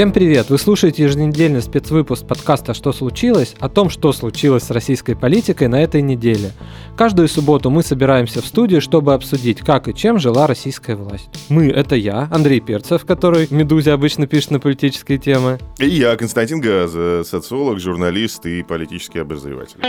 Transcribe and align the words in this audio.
Всем 0.00 0.12
привет! 0.12 0.48
Вы 0.48 0.56
слушаете 0.56 1.02
еженедельный 1.02 1.60
спецвыпуск 1.60 2.26
подкаста 2.26 2.72
«Что 2.72 2.90
случилось?» 2.90 3.54
о 3.58 3.68
том, 3.68 3.90
что 3.90 4.14
случилось 4.14 4.62
с 4.62 4.70
российской 4.70 5.14
политикой 5.14 5.68
на 5.68 5.82
этой 5.82 6.00
неделе. 6.00 6.52
Каждую 6.96 7.28
субботу 7.28 7.68
мы 7.68 7.82
собираемся 7.82 8.40
в 8.40 8.46
студии, 8.46 8.80
чтобы 8.80 9.12
обсудить, 9.12 9.60
как 9.60 9.88
и 9.88 9.94
чем 9.94 10.18
жила 10.18 10.46
российская 10.46 10.96
власть. 10.96 11.28
Мы— 11.50 11.66
это 11.68 11.96
я, 11.96 12.30
Андрей 12.32 12.60
Перцев, 12.60 13.04
который 13.04 13.44
в 13.44 13.50
«Медузе» 13.50 13.92
обычно 13.92 14.26
пишет 14.26 14.52
на 14.52 14.58
политические 14.58 15.18
темы. 15.18 15.58
И 15.78 15.86
я, 15.86 16.16
Константин 16.16 16.62
Газа, 16.62 17.22
социолог, 17.22 17.78
журналист 17.78 18.46
и 18.46 18.62
политический 18.62 19.18
обозреватель. 19.18 19.80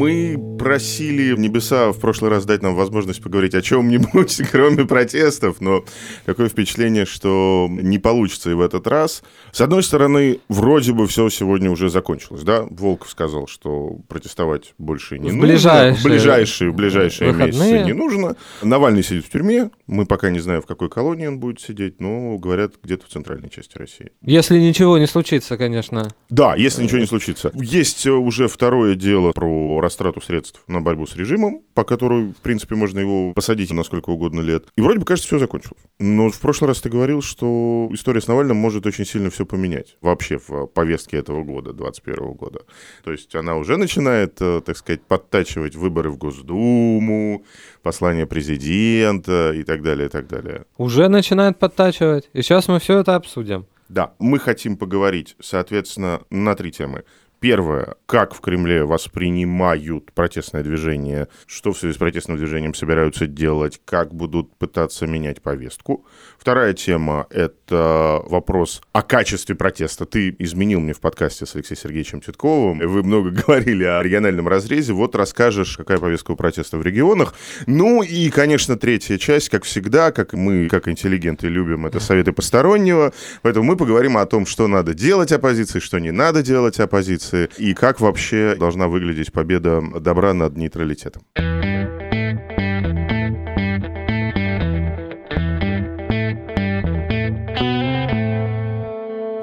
Мы 0.00 0.56
просили 0.58 1.36
небеса 1.36 1.92
в 1.92 2.00
прошлый 2.00 2.30
раз 2.30 2.46
дать 2.46 2.62
нам 2.62 2.74
возможность 2.74 3.22
поговорить 3.22 3.54
о 3.54 3.60
чем-нибудь, 3.60 4.40
кроме 4.50 4.86
протестов, 4.86 5.60
но 5.60 5.84
такое 6.24 6.48
впечатление, 6.48 7.04
что 7.04 7.68
не 7.70 7.98
получится 7.98 8.50
и 8.50 8.54
в 8.54 8.62
этот 8.62 8.86
раз. 8.86 9.22
С 9.52 9.60
одной 9.60 9.82
стороны, 9.82 10.40
вроде 10.48 10.94
бы 10.94 11.06
все 11.06 11.28
сегодня 11.28 11.70
уже 11.70 11.90
закончилось, 11.90 12.44
да? 12.44 12.64
Волков 12.70 13.10
сказал, 13.10 13.46
что 13.46 13.98
протестовать 14.08 14.72
больше 14.78 15.18
не 15.18 15.32
в 15.32 15.34
нужно. 15.34 15.48
Ближайшие, 15.48 16.00
в 16.00 16.04
ближайшие, 16.04 16.70
в 16.70 16.74
ближайшие 16.74 17.32
месяцы 17.34 17.82
не 17.84 17.92
нужно. 17.92 18.36
Навальный 18.62 19.02
сидит 19.02 19.26
в 19.26 19.30
тюрьме, 19.30 19.68
мы 19.86 20.06
пока 20.06 20.30
не 20.30 20.40
знаем, 20.40 20.62
в 20.62 20.66
какой 20.66 20.88
колонии 20.88 21.26
он 21.26 21.40
будет 21.40 21.60
сидеть, 21.60 22.00
но 22.00 22.38
говорят, 22.38 22.76
где-то 22.82 23.04
в 23.04 23.10
центральной 23.10 23.50
части 23.50 23.76
России. 23.76 24.12
Если 24.22 24.58
ничего 24.58 24.96
не 24.96 25.06
случится, 25.06 25.58
конечно. 25.58 26.08
Да, 26.30 26.54
если 26.54 26.84
ничего 26.84 27.00
не 27.00 27.06
случится. 27.06 27.50
Есть 27.54 28.06
уже 28.06 28.48
второе 28.48 28.94
дело 28.94 29.32
про 29.32 29.78
растрату 29.90 30.20
средств 30.20 30.62
на 30.68 30.80
борьбу 30.80 31.06
с 31.06 31.16
режимом, 31.16 31.62
по 31.74 31.82
которому, 31.82 32.32
в 32.32 32.36
принципе, 32.36 32.76
можно 32.76 33.00
его 33.00 33.32
посадить 33.32 33.72
на 33.72 33.82
сколько 33.82 34.10
угодно 34.10 34.40
лет. 34.40 34.64
И 34.76 34.80
вроде 34.80 35.00
бы, 35.00 35.04
кажется, 35.04 35.26
все 35.26 35.38
закончилось. 35.38 35.82
Но 35.98 36.30
в 36.30 36.38
прошлый 36.38 36.68
раз 36.68 36.80
ты 36.80 36.88
говорил, 36.88 37.22
что 37.22 37.88
история 37.90 38.20
с 38.20 38.28
Навальным 38.28 38.56
может 38.56 38.86
очень 38.86 39.04
сильно 39.04 39.30
все 39.30 39.44
поменять. 39.44 39.96
Вообще 40.00 40.38
в 40.38 40.66
повестке 40.66 41.16
этого 41.16 41.42
года, 41.42 41.72
21 41.72 42.32
года. 42.34 42.60
То 43.02 43.10
есть 43.10 43.34
она 43.34 43.56
уже 43.56 43.76
начинает, 43.76 44.40
э, 44.40 44.60
так 44.64 44.76
сказать, 44.76 45.02
подтачивать 45.02 45.74
выборы 45.74 46.10
в 46.10 46.18
Госдуму, 46.18 47.44
послание 47.82 48.26
президента 48.26 49.52
и 49.52 49.64
так 49.64 49.82
далее, 49.82 50.06
и 50.06 50.10
так 50.10 50.28
далее. 50.28 50.66
Уже 50.78 51.08
начинает 51.08 51.58
подтачивать. 51.58 52.30
И 52.32 52.42
сейчас 52.42 52.68
мы 52.68 52.78
все 52.78 53.00
это 53.00 53.16
обсудим. 53.16 53.66
Да, 53.90 54.14
мы 54.20 54.38
хотим 54.38 54.76
поговорить, 54.76 55.34
соответственно, 55.40 56.20
на 56.30 56.54
три 56.54 56.70
темы. 56.70 57.02
Первое, 57.40 57.94
как 58.04 58.34
в 58.34 58.40
Кремле 58.40 58.84
воспринимают 58.84 60.12
протестное 60.12 60.62
движение, 60.62 61.28
что 61.46 61.72
в 61.72 61.78
связи 61.78 61.94
с 61.94 61.96
протестным 61.96 62.36
движением 62.36 62.74
собираются 62.74 63.26
делать, 63.26 63.80
как 63.86 64.12
будут 64.12 64.54
пытаться 64.56 65.06
менять 65.06 65.40
повестку. 65.40 66.04
Вторая 66.38 66.74
тема– 66.74 67.26
это 67.30 68.20
вопрос 68.26 68.82
о 68.92 69.00
качестве 69.00 69.54
протеста. 69.54 70.04
Ты 70.04 70.36
изменил 70.38 70.80
мне 70.80 70.92
в 70.92 71.00
подкасте 71.00 71.46
с 71.46 71.54
Алексеем 71.54 71.80
Сергеевичем 71.80 72.20
Титковым. 72.20 72.78
Вы 72.78 73.02
много 73.02 73.30
говорили 73.46 73.84
о 73.84 74.02
региональном 74.02 74.46
разрезе. 74.46 74.92
Вот 74.92 75.16
расскажешь, 75.16 75.78
какая 75.78 75.96
повестка 75.96 76.32
у 76.32 76.36
протеста 76.36 76.76
в 76.76 76.82
регионах. 76.82 77.32
Ну 77.66 78.02
и, 78.02 78.28
конечно, 78.28 78.76
третья 78.76 79.16
часть, 79.16 79.48
как 79.48 79.64
всегда, 79.64 80.12
как 80.12 80.34
мы, 80.34 80.68
как 80.68 80.88
интеллигенты, 80.88 81.48
любим, 81.48 81.86
это 81.86 82.00
советы 82.00 82.32
постороннего. 82.32 83.14
Поэтому 83.40 83.64
мы 83.64 83.76
поговорим 83.78 84.18
о 84.18 84.26
том, 84.26 84.44
что 84.44 84.68
надо 84.68 84.92
делать 84.92 85.32
оппозиции, 85.32 85.78
что 85.78 85.98
не 85.98 86.10
надо 86.10 86.42
делать 86.42 86.78
оппозиции 86.80 87.29
границы 87.30 87.48
и 87.58 87.74
как 87.74 88.00
вообще 88.00 88.54
должна 88.54 88.88
выглядеть 88.88 89.32
победа 89.32 89.82
добра 90.00 90.34
над 90.34 90.56
нейтралитетом. 90.56 91.22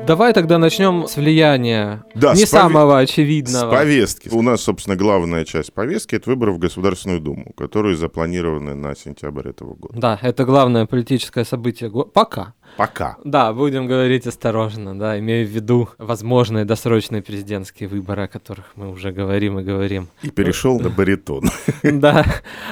Давай 0.08 0.32
тогда 0.32 0.58
начнем 0.58 1.06
с 1.06 1.18
влияния 1.18 2.06
да, 2.16 2.34
не 2.34 2.46
с 2.46 2.50
самого 2.50 2.92
пове... 2.92 3.04
очевидного. 3.04 3.70
С 3.70 3.76
повестки. 3.76 4.30
У 4.30 4.42
нас, 4.42 4.62
собственно, 4.62 4.96
главная 4.96 5.44
часть 5.44 5.74
повестки– 5.74 6.16
это 6.16 6.30
выборы 6.30 6.54
в 6.54 6.60
Государственную 6.60 7.20
Думу, 7.20 7.52
которые 7.58 7.98
запланированы 7.98 8.74
на 8.74 8.96
сентябрь 8.96 9.50
этого 9.50 9.74
года. 9.74 10.00
Да, 10.00 10.18
это 10.22 10.46
главное 10.46 10.86
политическое 10.86 11.44
событие. 11.44 11.92
Пока. 12.14 12.54
Пока. 12.76 13.18
Да, 13.24 13.54
будем 13.54 13.88
говорить 13.88 14.28
осторожно, 14.28 14.98
да, 14.98 15.18
имея 15.20 15.46
в 15.46 15.50
виду 15.50 15.90
возможные 15.98 16.66
досрочные 16.66 17.22
президентские 17.22 17.90
выборы, 17.90 18.24
о 18.24 18.28
которых 18.28 18.66
мы 18.76 18.92
уже 18.92 19.12
говорим 19.12 19.60
и 19.60 19.64
говорим. 19.64 20.10
И 20.22 20.30
перешел 20.30 20.80
на 20.80 20.90
баритон. 20.90 21.50
Да. 21.84 22.26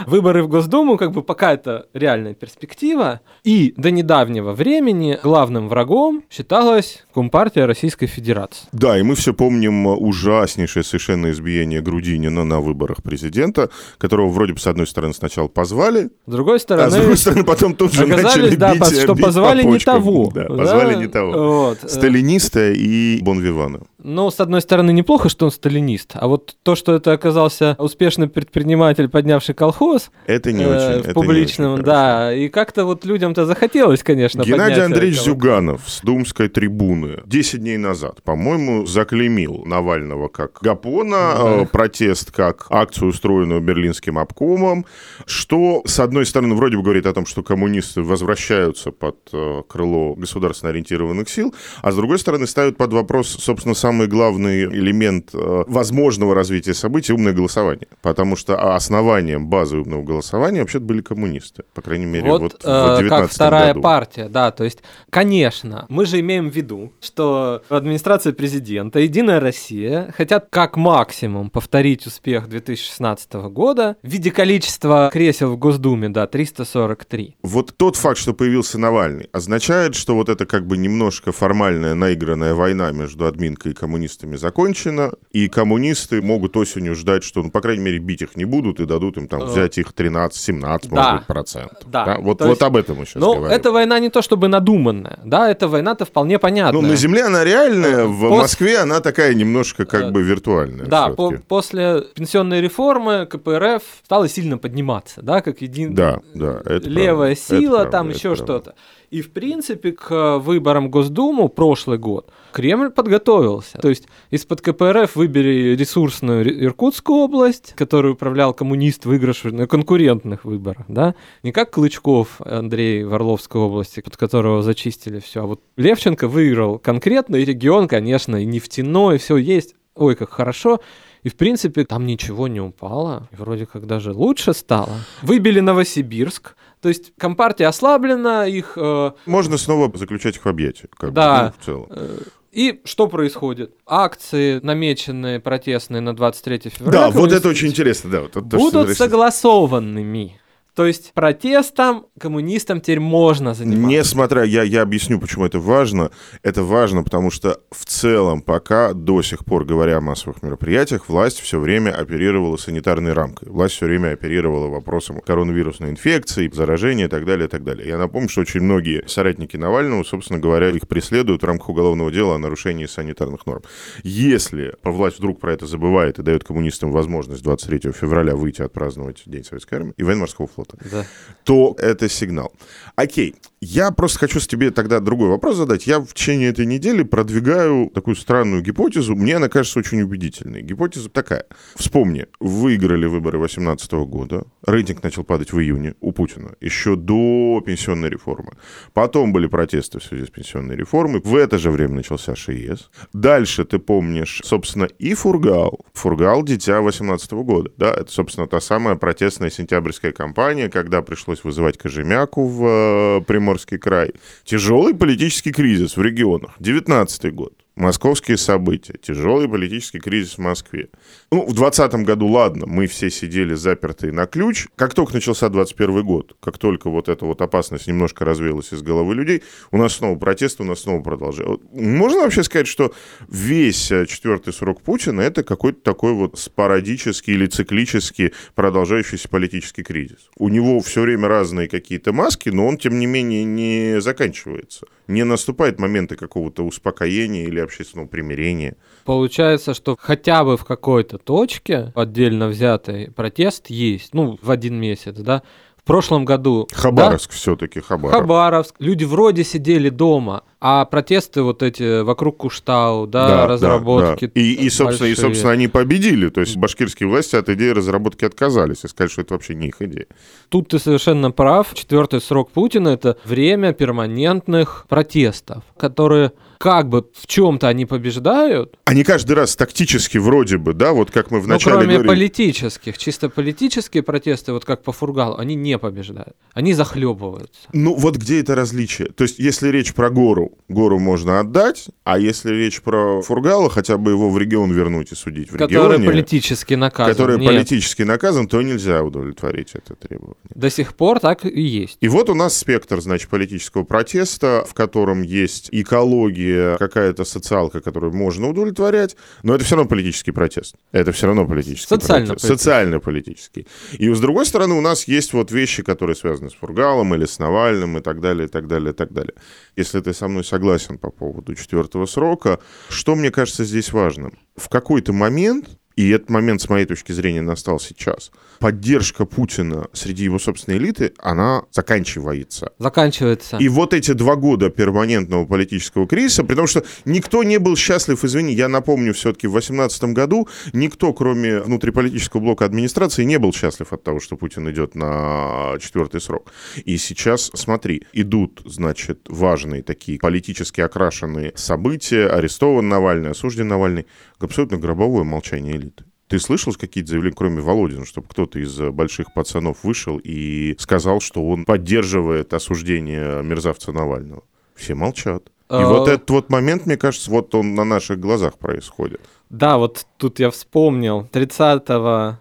Выборы 0.05 0.43
в 0.43 0.47
Госдуму, 0.47 0.97
как 0.97 1.11
бы 1.11 1.23
пока 1.23 1.53
это 1.53 1.87
реальная 1.93 2.33
перспектива. 2.33 3.21
И 3.43 3.73
до 3.77 3.91
недавнего 3.91 4.51
времени 4.53 5.17
главным 5.23 5.69
врагом 5.69 6.23
считалась 6.29 7.05
Компартия 7.13 7.65
Российской 7.65 8.07
Федерации. 8.07 8.67
Да, 8.71 8.99
и 8.99 9.03
мы 9.03 9.15
все 9.15 9.33
помним 9.33 9.87
ужаснейшее 9.87 10.83
совершенно 10.83 11.31
избиение 11.31 11.81
Грудинина 11.81 12.43
на 12.43 12.59
выборах 12.59 13.01
президента, 13.03 13.69
которого 13.97 14.29
вроде 14.29 14.53
бы 14.53 14.59
с 14.59 14.67
одной 14.67 14.85
стороны 14.85 15.13
сначала 15.13 15.47
позвали, 15.47 16.09
с 16.25 16.31
другой 16.31 16.59
стороны, 16.59 16.87
а 16.87 16.89
с 16.89 16.95
другой 16.95 17.17
стороны 17.17 17.43
потом 17.43 17.75
тут 17.75 17.93
же 17.93 18.05
начали 18.05 18.55
да, 18.55 18.73
бить, 18.75 19.01
что 19.01 19.13
бить 19.13 19.23
позвали 19.23 19.63
по 19.63 19.67
не 19.67 19.79
того. 19.85 20.31
Да, 20.33 20.45
позвали 20.45 20.93
да? 20.93 20.99
не 20.99 21.07
того. 21.07 21.31
Вот. 21.31 21.89
Сталиниста 21.89 22.71
и 22.71 23.19
Бонвивана. 23.21 23.79
Ну, 24.07 24.29
с 24.29 24.39
одной 24.39 24.61
стороны, 24.61 24.91
неплохо, 24.91 25.29
что 25.29 25.45
он 25.45 25.51
сталинист, 25.51 26.11
а 26.13 26.27
вот 26.27 26.55
то, 26.61 26.75
что 26.75 26.93
это 26.93 27.11
оказался 27.11 27.75
успешный 27.79 28.27
предприниматель, 28.27 29.09
поднявший 29.09 29.55
колхоз... 29.55 30.11
Это 30.27 30.51
не 30.51 30.63
э, 30.63 30.99
очень. 30.99 31.09
В 31.09 31.13
публичном, 31.15 31.73
очень 31.73 31.85
да. 31.85 32.31
И 32.31 32.49
как-то 32.49 32.85
вот 32.85 33.03
людям-то 33.03 33.47
захотелось, 33.47 34.03
конечно, 34.03 34.43
Геннадий 34.43 34.85
Андреевич 34.85 35.17
колхоз. 35.17 35.33
Зюганов 35.33 35.81
с 35.87 36.01
Думской 36.01 36.49
трибуны 36.49 37.23
10 37.25 37.59
дней 37.61 37.77
назад, 37.77 38.21
по-моему, 38.21 38.85
заклеймил 38.85 39.63
Навального 39.65 40.27
как 40.27 40.59
Гапона, 40.61 41.09
да. 41.09 41.61
э, 41.63 41.65
протест 41.65 42.29
как 42.29 42.67
акцию, 42.69 43.09
устроенную 43.09 43.59
Берлинским 43.59 44.19
обкомом, 44.19 44.85
что, 45.25 45.81
с 45.83 45.99
одной 45.99 46.27
стороны, 46.27 46.53
вроде 46.53 46.77
бы 46.77 46.83
говорит 46.83 47.07
о 47.07 47.13
том, 47.13 47.25
что 47.25 47.41
коммунисты 47.41 48.03
возвращаются 48.03 48.91
под 48.91 49.17
э, 49.33 49.63
крыло 49.67 50.13
государственно 50.13 50.69
ориентированных 50.69 51.27
сил, 51.27 51.55
а 51.81 51.91
с 51.91 51.95
другой 51.95 52.19
стороны, 52.19 52.45
ставят 52.45 52.77
под 52.77 52.93
вопрос, 52.93 53.29
собственно, 53.29 53.73
сам 53.73 53.94
самый 53.95 54.07
главный 54.07 54.65
элемент 54.65 55.29
э, 55.33 55.63
возможного 55.67 56.35
развития 56.35 56.73
событий– 56.73 57.13
умное 57.15 57.31
голосование. 57.31 57.87
Потому 58.01 58.35
что 58.35 58.75
основанием 58.75 59.47
базы 59.47 59.77
умного 59.77 60.03
голосования 60.03 60.59
вообще 60.59 60.79
были 60.79 61.01
коммунисты. 61.01 61.63
По 61.73 61.81
крайней 61.81 62.05
мере, 62.05 62.29
вот, 62.29 62.41
вот 62.41 62.53
в 62.53 62.97
19 62.97 63.05
э, 63.05 63.09
как 63.09 63.31
вторая 63.31 63.67
году. 63.69 63.81
партия, 63.81 64.27
да. 64.27 64.51
То 64.51 64.65
есть, 64.65 64.79
конечно, 65.09 65.85
мы 65.87 66.05
же 66.05 66.19
имеем 66.19 66.49
в 66.49 66.55
виду, 66.55 66.91
что 66.99 67.61
администрация 67.69 68.33
президента, 68.33 68.99
Единая 68.99 69.39
Россия 69.39 70.13
хотят 70.17 70.47
как 70.49 70.75
максимум 70.75 71.49
повторить 71.49 72.05
успех 72.05 72.49
2016 72.49 73.33
года 73.49 73.95
в 74.03 74.07
виде 74.09 74.29
количества 74.29 75.09
кресел 75.13 75.53
в 75.53 75.57
Госдуме, 75.57 76.09
да, 76.09 76.27
343. 76.27 77.37
Вот 77.43 77.73
тот 77.77 77.95
факт, 77.95 78.17
что 78.17 78.33
появился 78.33 78.77
Навальный, 78.77 79.29
означает, 79.31 79.95
что 79.95 80.15
вот 80.15 80.27
это 80.27 80.45
как 80.45 80.67
бы 80.67 80.75
немножко 80.75 81.31
формальная 81.31 81.95
наигранная 81.95 82.55
война 82.55 82.91
между 82.91 83.25
админкой 83.25 83.71
и 83.71 83.75
коммунистами 83.85 84.35
закончена, 84.35 85.11
и 85.31 85.47
коммунисты 85.47 86.19
могут 86.19 86.57
осенью 86.57 86.95
ждать, 86.95 87.23
что, 87.23 87.43
ну, 87.43 87.51
по 87.51 87.61
крайней 87.61 87.83
мере, 87.83 87.99
бить 87.99 88.23
их 88.23 88.35
не 88.35 88.43
будут 88.45 88.79
и 88.79 88.85
дадут 88.85 89.17
им 89.17 89.27
там 89.27 89.43
э, 89.43 89.45
взять 89.45 89.77
их 89.77 89.91
13-17, 89.95 90.59
да. 90.59 90.69
может 90.89 91.13
быть, 91.19 91.27
процентов. 91.27 91.77
Да. 91.85 92.05
да? 92.05 92.17
Вот, 92.17 92.41
вот 92.41 92.63
об 92.63 92.77
этом 92.77 92.97
мы 92.97 93.05
сейчас 93.05 93.21
ну, 93.21 93.35
говорим. 93.35 93.55
эта 93.55 93.71
война 93.71 93.99
не 93.99 94.09
то 94.09 94.23
чтобы 94.23 94.47
надуманная, 94.47 95.19
да, 95.23 95.51
эта 95.51 95.67
война-то 95.67 96.05
вполне 96.05 96.39
понятная. 96.39 96.81
Ну, 96.81 96.87
на 96.87 96.95
земле 96.95 97.25
она 97.25 97.43
реальная, 97.43 98.05
в 98.05 98.27
Пос... 98.27 98.41
Москве 98.41 98.79
она 98.79 99.01
такая 99.01 99.35
немножко 99.35 99.85
как 99.85 100.11
бы 100.11 100.23
виртуальная. 100.23 100.87
Да, 100.87 101.09
по 101.09 101.31
после 101.47 102.05
пенсионной 102.15 102.61
реформы 102.61 103.27
КПРФ 103.27 103.83
стала 104.03 104.27
сильно 104.27 104.57
подниматься, 104.57 105.21
да, 105.21 105.41
как 105.41 105.61
един... 105.61 105.93
да, 105.93 106.21
да, 106.33 106.59
это 106.65 106.89
левая 106.89 107.35
правда, 107.35 107.61
сила, 107.61 107.81
это 107.81 107.91
там 107.91 108.07
правда, 108.07 108.17
еще 108.17 108.35
что-то. 108.35 108.73
И, 109.15 109.21
в 109.21 109.31
принципе, 109.31 109.93
к 109.93 110.39
выборам 110.39 110.91
Госдуму 110.91 111.47
прошлый 111.47 111.97
год 111.97 112.29
Кремль 112.51 112.89
подготовился. 112.89 113.77
То 113.77 113.87
есть 113.87 114.09
из-под 114.29 114.59
КПРФ 114.59 115.15
выбери 115.15 115.73
ресурсную 115.77 116.65
Иркутскую 116.65 117.19
область, 117.19 117.73
которую 117.77 118.15
управлял 118.15 118.53
коммунист, 118.53 119.05
выигравший 119.05 119.53
на 119.53 119.67
конкурентных 119.67 120.43
выборах, 120.43 120.83
да? 120.89 121.15
Не 121.43 121.53
как 121.53 121.71
Клычков 121.71 122.41
Андрей 122.41 123.05
в 123.05 123.13
Орловской 123.13 123.61
области, 123.61 124.01
под 124.01 124.17
которого 124.17 124.61
зачистили 124.61 125.21
все. 125.21 125.43
А 125.43 125.45
вот 125.45 125.61
Левченко 125.77 126.27
выиграл 126.27 126.77
конкретный 126.77 127.45
регион, 127.45 127.87
конечно, 127.87 128.35
и 128.35 128.45
нефтяной, 128.45 129.17
все 129.17 129.37
есть. 129.37 129.75
Ой, 129.95 130.15
как 130.15 130.29
хорошо. 130.31 130.81
И, 131.23 131.29
в 131.29 131.37
принципе, 131.37 131.85
там 131.85 132.05
ничего 132.05 132.47
не 132.47 132.59
упало. 132.59 133.29
И 133.31 133.35
вроде 133.37 133.65
как 133.65 133.87
даже 133.87 134.11
лучше 134.11 134.53
стало. 134.53 134.91
Выбили 135.21 135.61
Новосибирск. 135.61 136.55
То 136.85 136.89
есть 136.89 137.13
компартия 137.17 137.67
ослаблена, 137.67 138.45
их... 138.45 138.73
Э... 138.75 139.13
Можно 139.25 139.57
снова 139.57 139.91
заключать 139.97 140.35
их 140.35 140.45
в 140.45 140.47
объятия. 140.47 140.87
Как 140.95 141.13
да. 141.13 141.37
Бы, 141.39 141.45
ну, 141.45 141.53
в 141.59 141.65
целом. 141.65 141.87
Э, 141.89 142.17
и 142.51 142.81
что 142.83 143.07
происходит? 143.07 143.73
Акции, 143.87 144.59
намеченные 144.61 145.39
протестные 145.39 146.01
на 146.01 146.15
23 146.15 146.69
февраля. 146.69 146.91
Да, 146.91 147.09
вот 147.09 147.31
это 147.31 147.49
очень 147.49 147.69
интересно. 147.69 148.11
Да, 148.11 148.21
вот, 148.21 148.35
будут 148.35 148.89
то, 148.89 148.93
согласованными. 148.93 150.39
То 150.75 150.85
есть 150.85 151.13
протестом 151.13 152.07
коммунистам 152.19 152.81
теперь 152.81 152.99
можно 152.99 153.53
заниматься. 153.53 153.87
Несмотря, 153.87 154.43
я, 154.43 154.63
я 154.63 154.81
объясню, 154.81 155.19
почему 155.21 155.45
это 155.45 155.57
важно. 155.57 156.11
Это 156.43 156.63
важно, 156.63 157.01
потому 157.03 157.31
что 157.31 157.61
в 157.71 157.85
целом 157.85 158.41
пока 158.41 158.93
до 158.93 159.21
сих 159.21 159.45
пор, 159.45 159.63
говоря 159.63 159.97
о 159.97 160.01
массовых 160.01 160.43
мероприятиях, 160.43 161.07
власть 161.07 161.39
все 161.39 161.61
время 161.61 161.91
оперировала 161.91 162.57
санитарной 162.57 163.13
рамкой. 163.13 163.49
Власть 163.49 163.75
все 163.75 163.85
время 163.85 164.11
оперировала 164.11 164.67
вопросом 164.67 165.21
коронавирусной 165.21 165.91
инфекции, 165.91 166.51
заражения 166.53 167.05
и 167.05 167.09
так 167.09 167.25
далее, 167.25 167.47
и 167.47 167.49
так 167.49 167.63
далее. 167.63 167.87
Я 167.87 167.97
напомню, 167.97 168.27
что 168.27 168.41
очень 168.41 168.61
многие 168.61 169.07
соратники 169.07 169.55
Навального, 169.55 170.03
собственно 170.03 170.39
говоря, 170.39 170.69
их 170.71 170.89
преследуют 170.89 171.41
в 171.41 171.45
рамках 171.45 171.69
уголовного 171.69 172.11
дела 172.11 172.35
о 172.35 172.37
нарушении 172.37 172.85
санитарных 172.85 173.45
норм. 173.45 173.63
Если 174.03 174.73
власть 174.83 175.19
вдруг 175.19 175.39
про 175.39 175.53
это 175.53 175.67
забывает 175.67 176.19
и 176.19 176.21
дает 176.21 176.43
коммунистам 176.43 176.91
возможность 176.91 177.43
23 177.43 177.93
февраля 177.93 178.35
выйти 178.35 178.61
отпраздновать 178.61 179.23
День 179.25 179.45
Советской 179.45 179.75
Армии 179.75 179.93
и 179.95 180.03
военно-морского 180.03 180.47
флота, 180.47 180.64
флота, 180.65 180.89
да. 180.89 181.05
то 181.43 181.75
это 181.79 182.09
сигнал. 182.09 182.51
Окей, 182.95 183.35
я 183.65 183.91
просто 183.91 184.19
хочу 184.19 184.39
с 184.39 184.47
тебе 184.47 184.69
тогда 184.69 184.99
другой 184.99 185.29
вопрос 185.29 185.57
задать. 185.57 185.87
Я 185.87 185.99
в 185.99 186.13
течение 186.13 186.49
этой 186.49 186.65
недели 186.65 187.03
продвигаю 187.03 187.89
такую 187.93 188.15
странную 188.15 188.61
гипотезу. 188.61 189.15
Мне 189.15 189.37
она 189.37 189.49
кажется 189.49 189.79
очень 189.79 190.01
убедительной. 190.01 190.61
Гипотеза 190.61 191.09
такая. 191.09 191.45
Вспомни, 191.75 192.27
выиграли 192.39 193.07
выборы 193.07 193.39
2018 193.39 193.91
года. 194.07 194.43
Рейтинг 194.65 195.01
начал 195.03 195.23
падать 195.23 195.51
в 195.51 195.59
июне 195.59 195.95
у 195.99 196.11
Путина, 196.11 196.51
еще 196.61 196.95
до 196.95 197.61
пенсионной 197.65 198.09
реформы. 198.09 198.53
Потом 198.93 199.33
были 199.33 199.47
протесты 199.47 199.99
в 199.99 200.03
связи 200.03 200.25
с 200.25 200.29
пенсионной 200.29 200.75
реформой. 200.75 201.21
В 201.23 201.35
это 201.35 201.57
же 201.57 201.71
время 201.71 201.95
начался 201.95 202.35
ШИЕС. 202.35 202.91
Дальше, 203.13 203.65
ты 203.65 203.79
помнишь, 203.79 204.41
собственно, 204.43 204.85
и 204.99 205.15
Фургал. 205.15 205.79
Фургал– 205.93 206.43
дитя 206.45 206.81
2018 206.81 207.31
года. 207.31 207.71
Да, 207.77 207.91
это, 207.91 208.11
собственно, 208.11 208.47
та 208.47 208.61
самая 208.61 208.95
протестная 208.95 209.49
сентябрьская 209.49 210.11
кампания, 210.11 210.69
когда 210.69 211.01
пришлось 211.01 211.43
вызывать 211.43 211.79
Кожемяку 211.79 212.47
в 212.47 212.65
э, 212.65 213.21
Приморский 213.55 213.77
край. 213.77 214.11
Тяжелый 214.43 214.93
политический 214.93 215.51
кризис 215.51 215.97
в 215.97 216.01
регионах. 216.01 216.55
19 216.59 217.33
год 217.33 217.53
московские 217.75 218.37
события, 218.37 218.95
тяжелый 219.01 219.49
политический 219.49 219.99
кризис 219.99 220.35
в 220.35 220.39
Москве. 220.39 220.89
Ну, 221.31 221.41
в 221.41 221.53
2020 221.53 222.05
году, 222.05 222.27
ладно, 222.27 222.65
мы 222.67 222.87
все 222.87 223.09
сидели 223.09 223.53
запертые 223.53 224.13
на 224.13 224.25
ключ. 224.25 224.67
Как 224.75 224.93
только 224.93 225.13
начался 225.13 225.49
21 225.49 226.03
год, 226.03 226.35
как 226.39 226.57
только 226.57 226.89
вот 226.89 227.09
эта 227.09 227.25
вот 227.25 227.41
опасность 227.41 227.87
немножко 227.87 228.23
развеялась 228.23 228.71
из 228.71 228.81
головы 228.81 229.15
людей, 229.15 229.43
у 229.71 229.77
нас 229.77 229.93
снова 229.93 230.17
протесты, 230.17 230.63
у 230.63 230.65
нас 230.65 230.81
снова 230.81 231.01
продолжается. 231.01 231.65
Можно 231.73 232.23
вообще 232.23 232.43
сказать, 232.43 232.67
что 232.67 232.93
весь 233.27 233.91
э, 233.91 234.05
четвертый 234.05 234.53
срок 234.53 234.81
Путина 234.81 235.21
это 235.21 235.43
какой-то 235.43 235.81
такой 235.81 236.13
вот 236.13 236.39
спорадический 236.39 237.33
или 237.33 237.47
циклический 237.47 238.33
продолжающийся 238.55 239.27
политический 239.27 239.83
кризис. 239.83 240.29
У 240.37 240.49
него 240.49 240.79
все 240.79 241.01
время 241.01 241.27
разные 241.27 241.67
какие-то 241.67 242.13
маски, 242.13 242.49
но 242.49 242.67
он, 242.67 242.77
тем 242.77 242.99
не 242.99 243.05
менее, 243.05 243.43
не 243.43 243.99
заканчивается. 243.99 244.85
Не 245.07 245.23
наступает 245.23 245.79
моменты 245.79 246.15
какого-то 246.15 246.65
успокоения 246.65 247.45
или 247.45 247.64
общественного 247.65 248.07
примирения. 248.07 248.75
Получается, 249.03 249.73
что 249.73 249.97
хотя 249.99 250.43
бы 250.43 250.57
в 250.57 250.65
какой-то 250.65 251.17
точке 251.17 251.91
отдельно 251.95 252.47
взятый 252.47 253.11
протест 253.11 253.69
есть, 253.69 254.13
ну, 254.13 254.39
в 254.41 254.49
один 254.49 254.75
месяц, 254.79 255.15
да, 255.15 255.43
в 255.85 255.87
прошлом 255.87 256.25
году... 256.25 256.67
Хабаровск 256.73 257.29
да? 257.29 257.35
все-таки, 257.35 257.79
Хабаровск. 257.79 258.19
Хабаровск. 258.19 258.75
Люди 258.79 259.03
вроде 259.03 259.43
сидели 259.43 259.89
дома, 259.89 260.41
а 260.59 260.83
протесты 260.85 261.43
вот 261.43 261.61
эти 261.61 262.01
вокруг 262.01 262.37
Куштау, 262.37 263.05
да, 263.05 263.27
да 263.27 263.47
разработки. 263.47 264.25
Да, 264.25 264.31
да. 264.33 264.41
И, 264.41 264.53
и, 264.53 264.69
собственно, 264.71 265.09
и, 265.09 265.13
собственно, 265.13 265.51
они 265.51 265.67
победили. 265.67 266.29
То 266.29 266.41
есть 266.41 266.57
башкирские 266.57 267.07
власти 267.07 267.35
от 267.35 267.49
идеи 267.49 267.69
разработки 267.69 268.25
отказались 268.25 268.83
и 268.83 268.87
сказали, 268.87 269.11
что 269.11 269.21
это 269.21 269.35
вообще 269.35 269.53
не 269.53 269.67
их 269.67 269.79
идея. 269.79 270.07
Тут 270.49 270.69
ты 270.69 270.79
совершенно 270.79 271.29
прав. 271.29 271.71
Четвертый 271.75 272.19
срок 272.19 272.49
Путина– 272.49 272.87
это 272.89 273.17
время 273.23 273.71
перманентных 273.71 274.87
протестов, 274.89 275.63
которые 275.77 276.31
как 276.57 276.89
бы 276.89 277.05
в 277.13 277.27
чем-то 277.27 277.67
они 277.67 277.85
побеждают. 277.85 278.77
Они 278.85 279.03
каждый 279.03 279.33
раз 279.33 279.55
тактически 279.55 280.17
вроде 280.17 280.57
бы, 280.57 280.73
да, 280.73 280.93
вот 280.93 281.11
как 281.11 281.31
мы 281.31 281.39
вначале 281.39 281.75
Ну, 281.75 281.81
кроме 281.81 281.97
говорили. 281.97 282.07
политических, 282.07 282.97
чисто 282.97 283.29
политические 283.29 284.03
протесты, 284.03 284.53
вот 284.53 284.65
как 284.65 284.83
по 284.83 284.91
Фургалу, 284.91 285.37
они 285.37 285.55
не 285.55 285.77
побеждают. 285.77 286.35
Они 286.53 286.73
захлебываются. 286.73 287.61
Ну, 287.73 287.95
вот 287.95 288.17
где 288.17 288.39
это 288.39 288.55
различие? 288.55 289.09
То 289.09 289.23
есть, 289.23 289.39
если 289.39 289.69
речь 289.69 289.93
про 289.93 290.09
гору, 290.09 290.57
гору 290.69 290.99
можно 290.99 291.39
отдать, 291.39 291.87
а 292.03 292.19
если 292.19 292.51
речь 292.51 292.81
про 292.81 293.21
Фургала, 293.21 293.69
хотя 293.69 293.97
бы 293.97 294.11
его 294.11 294.29
в 294.29 294.37
регион 294.37 294.71
вернуть 294.71 295.11
и 295.11 295.15
судить 295.15 295.49
в 295.49 295.57
который 295.57 295.97
регионе. 295.97 296.07
Политически 296.07 296.73
наказан. 296.75 297.11
Который 297.11 297.39
Нет. 297.39 297.51
политически 297.51 298.03
наказан, 298.03 298.47
то 298.47 298.61
нельзя 298.61 299.03
удовлетворить 299.03 299.71
это 299.73 299.95
требование. 299.95 300.35
До 300.53 300.69
сих 300.69 300.95
пор 300.95 301.19
так 301.19 301.45
и 301.45 301.61
есть. 301.61 301.97
И 302.01 302.07
вот 302.07 302.29
у 302.29 302.33
нас 302.33 302.57
спектр, 302.57 303.01
значит, 303.01 303.29
политического 303.29 303.83
протеста, 303.83 304.65
в 304.67 304.73
котором 304.73 305.21
есть 305.21 305.69
экология, 305.71 306.54
какая-то 306.79 307.25
социалка, 307.25 307.81
которую 307.81 308.13
можно 308.13 308.49
удовлетворять, 308.49 309.15
но 309.43 309.55
это 309.55 309.63
все 309.63 309.75
равно 309.75 309.89
политический 309.89 310.31
протест. 310.31 310.75
Это 310.91 311.11
все 311.11 311.27
равно 311.27 311.47
политический 311.47 311.87
Социально 311.87 312.27
протест. 312.27 312.47
Социально-политический. 312.47 313.67
И 313.93 314.13
с 314.13 314.19
другой 314.19 314.45
стороны, 314.45 314.75
у 314.75 314.81
нас 314.81 315.07
есть 315.07 315.33
вот 315.33 315.51
вещи, 315.51 315.83
которые 315.83 316.15
связаны 316.15 316.49
с 316.49 316.53
Фургалом 316.53 317.13
или 317.15 317.25
с 317.25 317.39
Навальным 317.39 317.97
и 317.97 318.01
так 318.01 318.21
далее, 318.21 318.47
и 318.47 318.49
так 318.49 318.67
далее, 318.67 318.91
и 318.91 318.95
так 318.95 319.11
далее. 319.11 319.33
Если 319.75 319.99
ты 319.99 320.13
со 320.13 320.27
мной 320.27 320.43
согласен 320.43 320.97
по 320.97 321.11
поводу 321.11 321.55
четвертого 321.55 322.05
срока, 322.05 322.59
что 322.89 323.15
мне 323.15 323.31
кажется 323.31 323.63
здесь 323.63 323.91
важным? 323.91 324.37
В 324.55 324.69
какой-то 324.69 325.13
момент 325.13 325.69
и 325.95 326.09
этот 326.09 326.29
момент, 326.29 326.61
с 326.61 326.69
моей 326.69 326.85
точки 326.85 327.13
зрения, 327.13 327.41
настал 327.41 327.79
сейчас. 327.79 328.31
Поддержка 328.59 329.25
Путина 329.25 329.87
среди 329.93 330.23
его 330.23 330.39
собственной 330.39 330.77
элиты, 330.77 331.13
она 331.19 331.63
заканчивается. 331.71 332.71
Заканчивается. 332.79 333.57
И 333.57 333.67
вот 333.67 333.93
эти 333.93 334.11
два 334.11 334.35
года 334.35 334.69
перманентного 334.69 335.45
политического 335.45 336.07
кризиса, 336.07 336.43
при 336.43 336.55
том, 336.55 336.67
что 336.67 336.83
никто 337.05 337.43
не 337.43 337.59
был 337.59 337.75
счастлив, 337.75 338.23
извини, 338.23 338.53
я 338.53 338.67
напомню, 338.67 339.13
все-таки 339.13 339.47
в 339.47 339.51
2018 339.51 340.03
году 340.05 340.47
никто, 340.73 341.13
кроме 341.13 341.59
внутриполитического 341.59 342.41
блока 342.41 342.65
администрации, 342.65 343.23
не 343.23 343.39
был 343.39 343.53
счастлив 343.53 343.91
от 343.91 344.03
того, 344.03 344.19
что 344.19 344.37
Путин 344.37 344.69
идет 344.69 344.95
на 344.95 345.75
четвертый 345.79 346.21
срок. 346.21 346.51
И 346.83 346.97
сейчас, 346.97 347.51
смотри, 347.53 348.03
идут, 348.13 348.61
значит, 348.65 349.21
важные 349.27 349.83
такие 349.83 350.19
политически 350.19 350.81
окрашенные 350.81 351.53
события, 351.55 352.27
арестован 352.27 352.87
Навальный, 352.87 353.31
осужден 353.31 353.67
Навальный, 353.67 354.05
абсолютно 354.39 354.77
гробовое 354.77 355.23
молчание 355.23 355.75
элиты. 355.75 356.05
Ты 356.27 356.39
слышал 356.39 356.73
какие-то 356.73 357.11
заявления, 357.11 357.35
кроме 357.35 357.61
Володина, 357.61 358.05
чтобы 358.05 358.27
кто-то 358.27 358.59
из 358.59 358.77
больших 358.77 359.33
пацанов 359.33 359.83
вышел 359.83 360.19
и 360.23 360.75
сказал, 360.79 361.21
что 361.21 361.47
он 361.47 361.65
поддерживает 361.65 362.53
осуждение 362.53 363.43
мерзавца 363.43 363.91
Навального? 363.91 364.43
Все 364.75 364.95
молчат. 364.95 365.43
И 365.69 365.73
а... 365.73 365.87
вот 365.87 366.07
этот 366.07 366.29
вот 366.29 366.49
момент, 366.49 366.85
мне 366.85 366.97
кажется, 366.97 367.29
вот 367.29 367.53
он 367.53 367.75
на 367.75 367.83
наших 367.83 368.19
глазах 368.19 368.57
происходит. 368.57 369.21
Да, 369.49 369.77
вот 369.77 370.05
тут 370.17 370.39
я 370.39 370.49
вспомнил. 370.49 371.27
30 371.31 371.83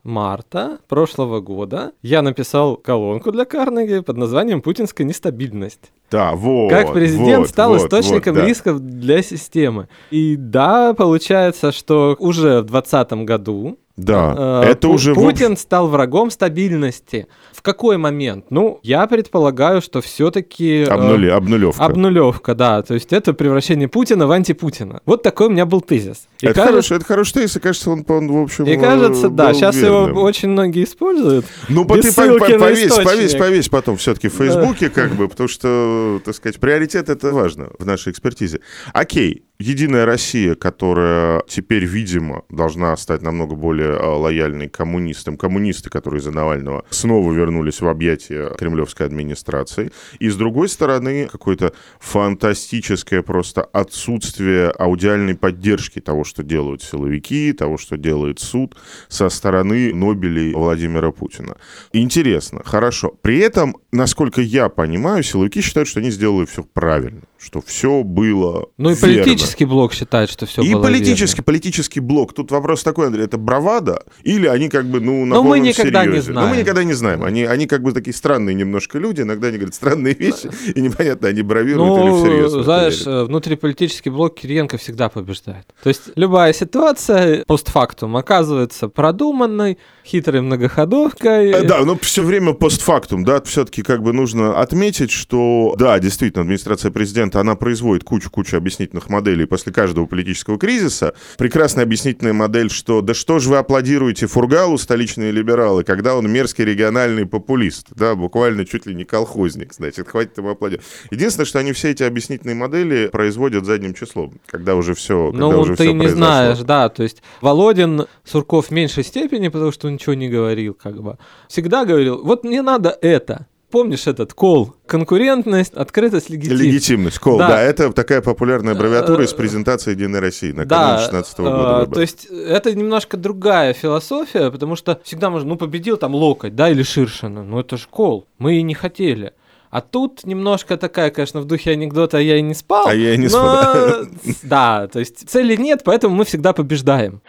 марта 0.03 0.79
прошлого 0.89 1.41
года 1.41 1.93
я 2.03 2.23
написал 2.23 2.77
колонку 2.77 3.33
для 3.33 3.45
Карнеги 3.45 4.01
под 4.01 4.17
названием 4.17 4.63
«Путинская 4.63 5.07
нестабильность». 5.07 5.93
Да, 6.11 6.33
вот. 6.33 6.71
Как 6.71 6.93
президент 6.93 7.39
вот, 7.39 7.49
стал 7.49 7.71
вот, 7.71 7.83
источником 7.83 8.35
вот, 8.35 8.43
да. 8.43 8.47
рисков 8.47 8.81
для 8.81 9.23
системы. 9.23 9.89
И 10.11 10.37
да, 10.37 10.95
получается, 10.95 11.73
что 11.73 12.17
уже 12.19 12.61
в 12.61 12.67
2020 12.67 13.13
году 13.25 13.79
да, 13.97 14.63
э, 14.65 14.71
это 14.71 14.89
Пу- 14.89 14.95
уже... 14.95 15.15
Путин 15.15 15.57
стал 15.57 15.89
врагом 15.89 16.31
стабильности. 16.31 17.29
В 17.53 17.63
какой 17.63 17.97
момент? 17.97 18.47
Ну, 18.51 18.81
я 18.83 19.07
предполагаю, 19.07 19.81
что 19.81 20.01
все-таки... 20.01 20.83
Обнули, 20.83 21.29
э, 21.29 21.33
обнулевка. 21.33 21.85
Обнулевка, 21.85 22.55
да. 22.55 22.83
То 22.83 22.95
есть 22.95 23.13
это 23.13 23.35
превращение 23.35 23.87
Путина 23.87 24.27
в 24.27 24.33
антипутина. 24.33 25.01
Вот 25.07 25.23
такой 25.23 25.47
у 25.47 25.51
меня 25.51 25.65
был 25.65 25.81
тезис. 25.81 26.27
И 26.41 26.47
это, 26.47 26.55
кажется... 26.55 26.73
хороший, 26.73 26.97
это 26.97 27.07
хороший 27.07 27.33
тезис, 27.35 27.57
и 27.57 27.61
кажется, 27.75 27.91
он, 27.91 28.05
он 28.09 28.33
в 28.33 28.43
общем, 28.43 28.65
И 28.65 28.77
кажется, 28.77 29.29
да, 29.29 29.53
сейчас 29.53 29.77
верным. 29.77 30.11
его 30.11 30.23
очень 30.23 30.51
многие 30.51 30.85
используют. 30.85 31.47
Ну, 31.69 31.85
ты 31.85 32.13
повесь, 32.13 32.95
повесь, 32.95 33.35
повесь 33.35 33.69
потом 33.69 33.97
все-таки 33.97 34.29
в 34.29 34.35
Фейсбуке, 34.35 34.91
как 34.91 35.15
бы, 35.15 35.29
потому 35.29 35.49
что, 35.49 36.21
так 36.25 36.35
сказать, 36.35 36.59
приоритет 36.61 37.09
это 37.09 37.33
важно 37.33 37.71
в 37.79 37.85
нашей 37.85 38.13
экспертизе. 38.13 38.61
Окей, 38.93 39.45
Единая 39.61 40.05
Россия, 40.05 40.57
которая 40.57 41.41
теперь, 41.47 41.85
видимо, 41.85 42.43
должна 42.51 42.97
стать 42.97 43.23
намного 43.23 43.55
более 43.55 43.97
а, 43.97 44.17
лояльной 44.17 44.69
коммунистам, 44.69 45.37
коммунисты, 45.37 45.91
которые 45.91 46.19
из-за 46.19 46.33
Навального 46.33 46.85
снова 46.91 47.33
вернулись 47.33 47.81
в 47.81 47.87
объятия 47.87 48.51
кремлевской 48.59 49.07
администрации. 49.07 49.93
И 50.19 50.29
с 50.29 50.35
другой 50.35 50.69
стороны, 50.69 51.29
какое-то 51.31 51.73
фантастическое 52.01 53.23
просто 53.23 53.63
отсутствие 53.63 54.71
аудиальной 54.71 55.37
поддержки 55.37 56.01
того, 56.01 56.25
что 56.25 56.43
делают 56.43 56.83
силовики, 56.83 57.53
того, 57.53 57.79
что 57.79 57.97
делает 57.97 58.41
суд 58.41 58.77
со 59.09 59.29
стороны 59.29 59.95
Нобелей 59.95 60.53
Владимира 60.53 61.13
Путина. 61.13 61.59
Интересно, 61.93 62.63
хорошо. 62.65 63.15
При 63.23 63.39
этом, 63.39 63.77
насколько 63.93 64.41
я 64.41 64.69
понимаю, 64.69 65.23
силовики 65.23 65.61
считают, 65.61 65.89
что 65.89 66.01
они 66.01 66.11
сделали 66.11 66.45
все 66.45 66.65
правильно, 66.65 67.23
что 67.39 67.61
все 67.61 68.03
было 68.03 68.67
Ну 68.79 68.91
и 68.91 68.95
верно 68.95 69.44
политический 69.45 69.65
блок 69.65 69.93
считает, 69.93 70.31
что 70.31 70.47
все 70.47 70.63
И 70.63 70.73
было 70.73 70.83
политический, 70.83 71.37
верно. 71.41 71.45
политический 71.45 72.01
блок. 72.01 72.35
Тут 72.35 72.51
вопрос 72.51 72.83
такой, 72.83 73.07
Андрей, 73.09 73.25
это 73.25 73.39
бравада? 73.39 74.03
Или 74.23 74.47
они 74.47 74.69
как 74.69 74.87
бы, 74.87 75.01
ну, 75.01 75.25
на 75.25 75.37
Но 75.37 75.43
мы 75.43 75.61
никогда 75.61 76.05
не 76.05 76.13
серьезе? 76.13 76.33
знаем. 76.33 76.49
Ну, 76.49 76.55
мы 76.55 76.61
никогда 76.61 76.85
не 76.85 76.93
знаем. 76.93 77.25
Они, 77.25 77.45
они 77.45 77.67
как 77.67 77.83
бы 77.83 77.93
такие 77.93 78.15
странные 78.15 78.55
немножко 78.55 78.99
люди, 78.99 79.23
иногда 79.23 79.49
они 79.49 79.59
говорят 79.59 79.75
странные 79.75 80.15
вещи, 80.15 80.51
и 80.75 80.81
непонятно, 80.81 81.29
они 81.29 81.43
бравируют 81.43 81.99
или 81.99 82.11
всерьез 82.23 82.53
Ну, 82.53 82.63
знаешь, 82.63 83.03
э, 83.07 83.25
внутриполитический 83.25 84.11
блок 84.11 84.35
Кириенко 84.41 84.79
всегда 84.79 85.09
побеждает. 85.09 85.67
То 85.83 85.89
есть 85.89 86.03
любая 86.17 86.53
ситуация 86.53 87.45
постфактум 87.47 88.17
оказывается 88.17 88.89
продуманной, 88.89 89.79
хитрой 90.05 90.41
многоходовкой. 90.43 91.51
Э, 91.51 91.63
Да, 91.65 91.85
но 91.85 91.97
все 91.99 92.23
время 92.23 92.53
постфактум, 92.55 93.25
да, 93.25 93.41
все-таки 93.43 93.83
как 93.83 94.03
бы 94.03 94.13
нужно 94.13 94.61
отметить, 94.61 95.11
что, 95.11 95.75
да, 95.79 95.99
действительно, 95.99 96.43
администрация 96.43 96.91
президента, 96.91 97.41
она 97.41 97.55
производит 97.55 98.05
кучу-кучу 98.05 98.57
объяснительных 98.57 99.09
моделей 99.09 99.34
после 99.43 99.73
каждого 99.73 100.07
политического 100.07 100.57
кризиса. 100.57 101.15
Прекрасная 101.37 101.83
объяснительная 101.83 102.33
модель, 102.33 102.71
что 102.71 103.01
да 103.01 103.13
что 103.15 103.41
же 103.41 103.51
вы 103.51 103.57
аплодируете 103.57 104.29
Фургалу, 104.29 104.79
столичные 104.79 105.33
либералы, 105.33 105.83
когда 105.83 106.15
он 106.15 106.31
мерзкий 106.31 106.65
региональный 106.65 107.27
популист, 107.27 107.89
да, 107.97 108.15
буквально 108.15 108.65
чуть 108.65 108.87
ли 108.87 108.95
не 108.95 109.05
колхозник, 109.05 109.75
значит, 109.75 110.07
хватит 110.09 110.39
ему 110.39 110.51
аплодировать. 110.51 110.87
Единственное, 111.11 111.47
что 111.47 111.59
они 111.59 111.73
все 111.73 111.91
эти 111.91 112.05
объяснительные 112.05 112.55
модели 112.55 113.09
производят 113.09 113.65
задним 113.65 113.95
числом, 113.95 114.35
когда 114.47 114.77
уже 114.77 114.95
все, 114.95 115.33
когда 115.33 115.47
Ну, 115.49 115.61
уже 115.61 115.75
ты 115.75 115.83
всё 115.85 115.93
не 115.93 115.99
произошло. 115.99 116.17
знаешь, 116.19 116.59
да, 116.61 116.89
то 116.89 117.03
есть 117.03 117.23
Володин 117.41 118.07
Сурков 118.25 118.67
в 118.69 118.71
меньшей 118.71 119.03
степени, 119.03 119.49
потому 119.49 119.73
что 119.73 119.89
он 119.89 119.95
ничего 119.95 120.15
не 120.15 120.29
говорил, 120.29 120.75
как 120.75 121.03
бы. 121.03 121.19
Всегда 121.49 121.85
говорил, 121.85 122.23
вот 122.23 122.45
мне 122.45 122.63
надо 122.63 122.97
это. 123.01 123.47
Помнишь 123.75 124.07
этот 124.07 124.35
кол? 124.35 124.73
Конкурентность, 124.87 125.75
открытость, 125.75 126.31
легитимность. 126.31 126.63
Легитимность, 126.63 127.19
кол, 127.19 127.39
да. 127.39 127.49
Да. 127.49 127.61
это 127.61 127.93
такая 127.93 128.21
популярная 128.21 128.75
аббревиатура 128.75 129.25
из 129.25 129.33
презентации 129.33 129.91
Единой 129.91 130.21
России 130.21 130.53
накануне 130.53 130.99
Да, 130.99 130.99
16 131.01 131.39
года. 131.41 131.51
э, 131.51 131.57
выборов. 131.81 131.95
то 131.95 132.01
есть 132.01 132.27
это 132.27 132.73
немножко 132.73 133.17
другая 133.17 133.73
философия, 133.73 134.53
потому 134.53 134.77
что 134.77 135.01
всегда 135.03 135.29
можно, 135.29 135.49
ну, 135.49 135.57
победил 135.57 135.97
там 135.97 136.15
Локоть, 136.15 136.55
да, 136.55 136.71
или 136.71 136.85
Ширшина, 136.85 137.43
ну, 137.43 137.59
это 137.59 137.77
ж 137.77 137.89
кол, 137.91 138.29
мы 138.39 138.59
и 138.59 138.63
не 138.63 138.75
хотели. 138.75 139.33
А 139.71 139.81
тут 139.81 140.25
немножко 140.25 140.77
такая, 140.77 141.11
конечно, 141.11 141.41
в 141.41 141.47
духе 141.47 141.73
анекдота 141.73 142.19
«я 142.19 142.37
и 142.37 142.43
не 142.43 142.55
спал». 142.55 142.87
А 142.87 142.95
я 142.95 143.15
и 143.15 143.19
не 143.19 143.25
но- 143.25 143.29
спал, 143.31 144.07
Да, 144.45 144.87
то 144.93 145.01
есть 145.01 145.29
цели 145.29 145.57
нет, 145.57 145.83
поэтому 145.85 146.15
мы 146.15 146.25
всегда 146.25 146.53
побеждаем. 146.53 147.23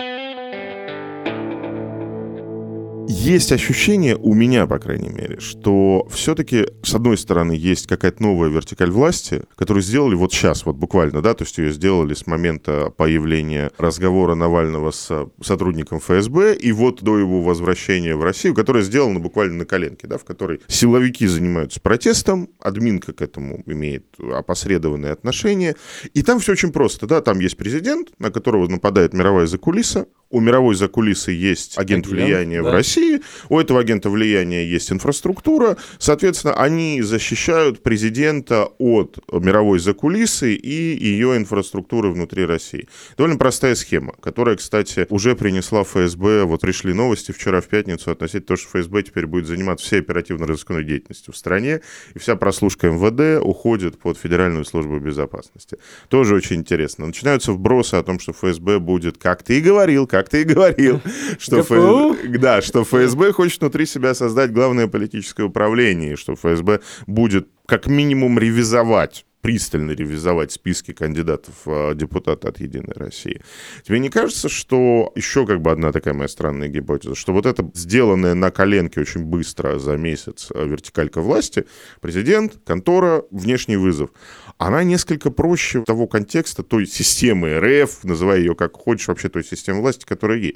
Есть 3.08 3.52
ощущение 3.52 4.16
у 4.16 4.34
меня, 4.34 4.66
по 4.66 4.80
крайней 4.80 5.10
мере, 5.10 5.40
что 5.40 6.08
все-таки, 6.12 6.66
с 6.84 6.96
одной 6.96 7.18
стороны, 7.18 7.54
есть 7.54 7.88
какая-то 7.88 8.22
новая 8.24 8.50
вертикаль 8.50 8.90
власти, 8.90 9.44
которую 9.56 9.84
сделали 9.84 10.16
вот 10.16 10.34
сейчас, 10.34 10.66
вот 10.66 10.76
буквально, 10.76 11.22
да, 11.22 11.34
то 11.34 11.44
есть 11.44 11.58
ее 11.58 11.72
сделали 11.72 12.14
с 12.14 12.26
момента 12.26 12.92
появления 12.96 13.72
разговора 13.78 14.34
Навального 14.36 14.92
с 14.92 15.28
сотрудником 15.42 16.00
ФСБ 16.00 16.56
и 16.56 16.72
вот 16.72 17.04
до 17.04 17.20
его 17.20 17.42
возвращения 17.42 18.16
в 18.16 18.24
Россию, 18.24 18.56
которая 18.56 18.84
сделана 18.84 19.20
буквально 19.20 19.60
на 19.60 19.66
коленке, 19.66 20.08
да, 20.08 20.18
в 20.18 20.24
которой 20.24 20.62
силовики 20.68 21.28
занимаются 21.28 21.80
протестом, 21.82 22.50
админка 22.60 23.14
к 23.14 23.22
этому 23.22 23.62
имеет 23.68 24.06
опосредованное 24.20 25.14
отношение, 25.14 25.76
и 26.14 26.24
там 26.24 26.40
все 26.40 26.54
очень 26.54 26.72
просто, 26.72 27.06
да, 27.06 27.22
там 27.22 27.40
есть 27.40 27.58
президент, 27.58 28.10
на 28.18 28.32
которого 28.32 28.68
нападает 28.68 29.14
мировая 29.14 29.46
закулиса, 29.46 30.08
у 30.32 30.40
мировой 30.40 30.76
закулисы 30.76 31.32
есть 31.32 31.78
агент, 31.78 32.06
Агент, 32.06 32.08
влияния 32.08 32.62
в 32.62 32.66
да. 32.66 32.72
России, 32.96 33.22
у 33.50 33.60
этого 33.60 33.80
агента 33.80 34.10
влияния 34.10 34.66
есть 34.66 34.92
инфраструктура, 34.92 35.78
соответственно, 35.98 36.54
они 36.54 37.02
защищают 37.02 37.84
президента 37.84 38.70
от 38.78 39.20
мировой 39.32 39.80
закулисы 39.80 40.54
и 40.54 40.98
ее 41.04 41.38
инфраструктуры 41.38 42.12
внутри 42.12 42.46
России. 42.46 42.88
Довольно 43.18 43.38
простая 43.38 43.76
схема, 43.76 44.14
которая, 44.22 44.56
кстати, 44.56 45.06
уже 45.10 45.36
принесла 45.36 45.84
ФСБ, 45.84 46.44
вот 46.46 46.62
пришли 46.62 46.94
новости 46.94 47.32
вчера 47.32 47.62
в 47.62 47.68
пятницу 47.68 48.12
относительно 48.12 48.48
того, 48.48 48.58
что 48.58 48.70
ФСБ 48.70 49.04
теперь 49.04 49.26
будет 49.26 49.48
заниматься 49.48 49.86
всей 49.86 50.00
оперативно-розыскной 50.00 50.84
деятельностью 50.84 51.34
в 51.34 51.38
стране, 51.38 51.82
и 52.14 52.20
вся 52.20 52.36
прослушка 52.36 52.88
МВД 52.88 53.44
уходит 53.44 53.98
под 54.00 54.18
Федеральную 54.18 54.66
службу 54.66 55.00
безопасности. 55.00 55.78
Тоже 56.10 56.36
очень 56.36 56.58
интересно. 56.58 57.06
Начинаются 57.08 57.52
вбросы 57.52 57.96
о 57.96 58.04
том, 58.04 58.20
что 58.20 58.32
ФСБ 58.34 58.80
будет, 58.80 59.18
как 59.18 59.44
ты 59.44 59.60
и 59.60 59.62
говорил, 59.62 60.08
как 60.08 60.30
ты 60.30 60.42
и 60.42 60.44
говорил, 60.44 61.02
что, 61.40 61.62
ГПУ? 61.62 62.14
ФС... 62.14 62.40
да, 62.40 62.62
что 62.62 62.85
ФСБ 62.86 63.34
хочет 63.34 63.62
внутри 63.62 63.86
себя 63.86 64.14
создать 64.14 64.52
главное 64.52 64.88
политическое 64.88 65.44
управление, 65.44 66.14
и 66.14 66.16
что 66.16 66.36
ФСБ 66.36 66.82
будет 67.08 67.48
как 67.66 67.88
минимум 67.88 68.40
ревизовать 68.40 69.26
пристально 69.46 69.92
ревизовать 69.92 70.52
списки 70.52 70.92
кандидатов 70.92 71.54
в 71.66 71.94
депутаты 71.94 72.48
от 72.48 72.60
«Единой 72.60 72.94
России». 72.96 73.44
Тебе 73.84 74.00
не 74.00 74.10
кажется, 74.10 74.50
что 74.50 75.12
еще 75.14 75.46
как 75.46 75.62
бы 75.62 75.70
одна 75.70 75.92
такая 75.92 76.16
моя 76.16 76.28
странная 76.28 76.68
гипотеза, 76.68 77.14
что 77.14 77.32
вот 77.32 77.46
это 77.46 77.70
сделанное 77.76 78.34
на 78.34 78.50
коленке 78.50 79.02
очень 79.02 79.24
быстро 79.24 79.78
за 79.78 79.98
месяц 79.98 80.48
э, 80.50 80.66
вертикалька 80.66 81.22
власти, 81.22 81.66
президент, 82.02 82.58
контора, 82.66 83.24
внешний 83.30 83.78
вызов, 83.78 84.10
она 84.58 84.84
несколько 84.84 85.30
проще 85.30 85.84
того 85.84 86.08
контекста, 86.08 86.64
той 86.64 86.88
системы 86.88 87.60
РФ, 87.60 88.04
называй 88.04 88.40
ее 88.40 88.56
как 88.56 88.74
хочешь, 88.74 89.08
вообще 89.08 89.30
той 89.30 89.44
системы 89.44 89.82
власти, 89.82 90.06
которая 90.06 90.40
есть 90.40 90.56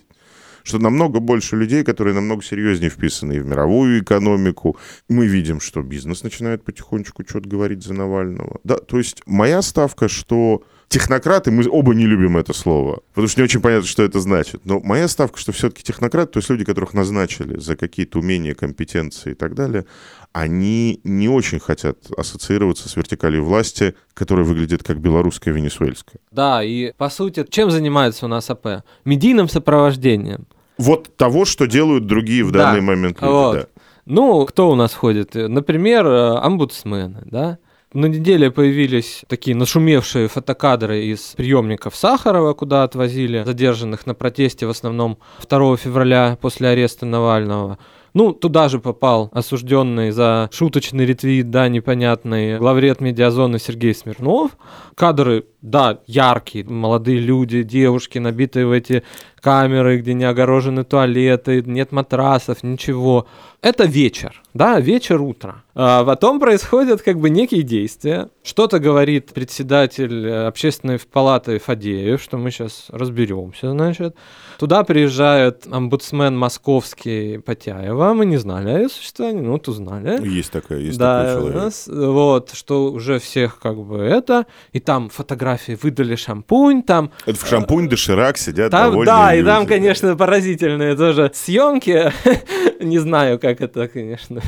что 0.70 0.80
намного 0.80 1.20
больше 1.20 1.56
людей, 1.56 1.84
которые 1.84 2.14
намного 2.14 2.44
серьезнее 2.44 2.90
вписаны 2.90 3.42
в 3.42 3.46
мировую 3.46 4.02
экономику. 4.02 4.78
Мы 5.10 5.28
видим, 5.28 5.60
что 5.60 5.82
бизнес 5.82 6.24
начинает 6.24 6.64
потихонечку 6.64 7.24
что-то 7.28 7.50
говорить 7.50 7.84
за 7.84 7.94
Навального. 7.94 8.60
Да, 8.64 8.78
то 8.78 8.98
есть 8.98 9.24
моя 9.26 9.62
ставка, 9.62 10.08
что 10.08 10.64
технократы, 10.90 11.52
мы 11.52 11.68
оба 11.70 11.94
не 11.94 12.06
любим 12.06 12.38
это 12.38 12.54
слово, 12.54 13.02
потому 13.14 13.28
что 13.28 13.42
не 13.42 13.46
очень 13.46 13.62
понятно, 13.62 13.88
что 13.88 14.04
это 14.04 14.20
значит. 14.20 14.66
Но 14.66 14.80
моя 14.80 15.08
ставка, 15.08 15.40
что 15.40 15.52
все-таки 15.52 15.84
технократы, 15.84 16.34
то 16.34 16.40
есть 16.40 16.50
люди, 16.50 16.66
которых 16.66 16.94
назначили 16.94 17.58
за 17.60 17.76
какие-то 17.76 18.20
умения, 18.20 18.54
компетенции 18.54 19.32
и 19.32 19.36
так 19.36 19.56
далее, 19.56 19.86
они 20.34 21.00
не 21.04 21.30
очень 21.30 21.60
хотят 21.60 21.98
ассоциироваться 22.16 22.90
с 22.90 22.96
вертикалью 22.96 23.44
власти, 23.44 23.96
которая 24.14 24.46
выглядит 24.46 24.84
как 24.84 25.00
белорусская, 25.00 25.52
венесуэльская. 25.52 26.20
Да, 26.32 26.64
и 26.64 26.92
по 26.98 27.10
сути, 27.10 27.46
чем 27.50 27.72
занимается 27.72 28.26
у 28.26 28.30
нас 28.30 28.50
АП? 28.50 28.84
Медийным 29.06 29.50
сопровождением. 29.50 30.48
Вот 30.80 31.16
того, 31.18 31.46
что 31.46 31.68
делают 31.68 32.08
другие 32.08 32.44
в 32.44 32.52
Да, 32.52 32.60
данный 32.72 32.82
момент 32.82 33.22
люди. 33.22 33.32
вот. 33.32 33.54
да. 33.56 33.66
Ну, 34.06 34.46
кто 34.46 34.72
у 34.72 34.76
нас 34.76 34.94
ходит? 34.96 35.36
Например, 35.36 36.08
э, 36.08 36.38
омбудсмены, 36.40 37.22
да? 37.26 37.60
На 37.94 38.06
неделе 38.06 38.50
появились 38.52 39.24
такие 39.28 39.56
нашумевшие 39.56 40.28
фотокадры 40.28 41.06
из 41.06 41.34
приемников 41.36 41.96
Сахарова, 41.96 42.54
куда 42.54 42.84
отвозили 42.84 43.44
задержанных 43.44 44.06
на 44.08 44.14
протесте 44.14 44.66
в 44.68 44.70
основном 44.70 45.18
2 45.48 45.78
февраля 45.78 46.38
после 46.42 46.70
ареста 46.70 47.06
Навального. 47.06 47.78
Ну, 48.16 48.32
туда 48.34 48.70
же 48.70 48.80
попал 48.80 49.30
осужденный 49.34 50.10
за 50.12 50.50
шуточный 50.52 51.06
ретвит, 51.06 51.52
да, 51.52 51.68
непонятный, 51.70 52.58
главред 52.58 53.02
медиазоны 53.02 53.60
Сергей 53.60 53.94
Смирнов. 53.94 54.52
Кадры, 54.96 55.46
да, 55.62 56.00
яркие, 56.08 56.66
молодые 56.66 57.20
люди, 57.20 57.64
девушки, 57.64 58.18
набитые 58.18 58.66
в 58.66 58.72
эти 58.72 59.04
камеры, 59.42 59.98
где 59.98 60.14
не 60.14 60.26
огорожены 60.26 60.84
туалеты, 60.84 61.62
нет 61.66 61.92
матрасов, 61.92 62.64
ничего. 62.64 63.28
Это 63.62 63.86
вечер, 63.86 64.42
да, 64.54 64.80
вечер, 64.80 65.22
утро. 65.22 65.64
А 65.76 66.06
потом 66.06 66.40
происходят 66.40 67.02
как 67.02 67.20
бы 67.20 67.30
некие 67.30 67.64
действия. 67.64 68.30
Что-то 68.44 68.80
говорит 68.80 69.34
председатель 69.34 70.26
э, 70.26 70.48
общественной 70.48 71.00
палаты 71.00 71.60
Фадеев, 71.60 72.22
что 72.22 72.38
мы 72.38 72.52
сейчас 72.52 72.86
разберемся, 72.90 73.72
значит. 73.72 74.16
Туда 74.60 74.84
приезжает 74.84 75.68
омбудсмен 75.70 76.38
московский 76.38 77.38
Потяева, 77.38 78.14
мы 78.14 78.26
не 78.26 78.38
знали 78.38 78.70
о 78.70 78.78
ее 78.80 78.90
существовании, 78.90 79.42
ну 79.42 79.54
вот 79.54 79.68
узнали. 79.68 80.26
Есть 80.26 80.52
такая, 80.52 80.80
есть 80.80 80.98
да, 80.98 81.26
такой 81.26 81.42
человек. 81.42 81.56
нас, 81.56 81.88
вот, 81.88 82.52
что 82.54 82.92
уже 82.92 83.20
всех 83.20 83.60
как 83.60 83.78
бы 83.78 83.98
это, 84.00 84.46
и 84.72 84.80
там 84.80 85.10
фотографии 85.10 85.49
выдали 85.82 86.16
шампунь, 86.16 86.84
там 86.84 87.12
Это 87.26 87.38
в 87.44 87.48
шампунь 87.48 87.88
доширак 87.90 88.38
сидят 88.38 88.72
там, 88.72 88.92
довольные 88.92 89.06
да, 89.06 89.34
и 89.34 89.38
люди. 89.38 89.48
там, 89.48 89.66
конечно, 89.66 90.16
поразительные 90.16 90.96
тоже 90.96 91.32
съемки. 91.34 92.12
Не 92.80 93.00
знаю, 93.00 93.40
как 93.40 93.60
это, 93.62 93.88
конечно, 93.88 94.42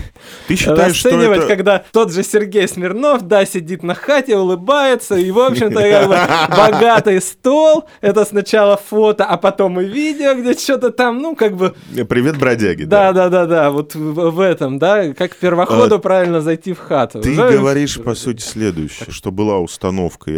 Ты 0.48 0.56
считаешь, 0.56 0.96
что 0.96 1.10
это... 1.10 1.48
когда 1.48 1.84
тот 1.92 2.14
же 2.14 2.24
Сергей 2.24 2.68
Смирнов, 2.68 3.28
да, 3.28 3.46
сидит 3.46 3.84
на 3.84 3.94
хате, 3.94 4.38
улыбается, 4.38 5.16
и, 5.16 5.32
в 5.32 5.40
общем-то, 5.40 5.82
как 5.82 6.08
бы 6.08 6.18
богатый 6.56 7.22
стол. 7.22 7.90
Это 8.00 8.24
сначала 8.24 8.78
фото, 8.78 9.26
а 9.26 9.38
потом 9.38 9.82
и 9.82 9.86
видео, 9.86 10.34
где 10.36 10.54
что-то 10.54 10.92
там, 10.92 11.22
ну, 11.22 11.36
как 11.36 11.58
бы... 11.58 11.74
Привет, 12.08 12.38
бродяги. 12.38 12.84
Да, 12.84 13.12
да, 13.12 13.28
да, 13.30 13.46
да, 13.46 13.72
вот 13.72 13.96
в, 13.96 14.40
этом, 14.40 14.80
да, 14.80 15.14
как 15.14 15.36
первоходу 15.36 16.00
правильно 16.00 16.42
зайти 16.42 16.74
в 16.74 16.80
хату. 16.80 17.20
А 17.20 17.22
Ты 17.22 17.32
Уже- 17.32 17.58
говоришь, 17.58 18.00
по 18.00 18.16
сути, 18.16 18.42
следующее, 18.42 19.12
что 19.12 19.32
была 19.32 19.60
установка 19.60 20.32
и 20.32 20.38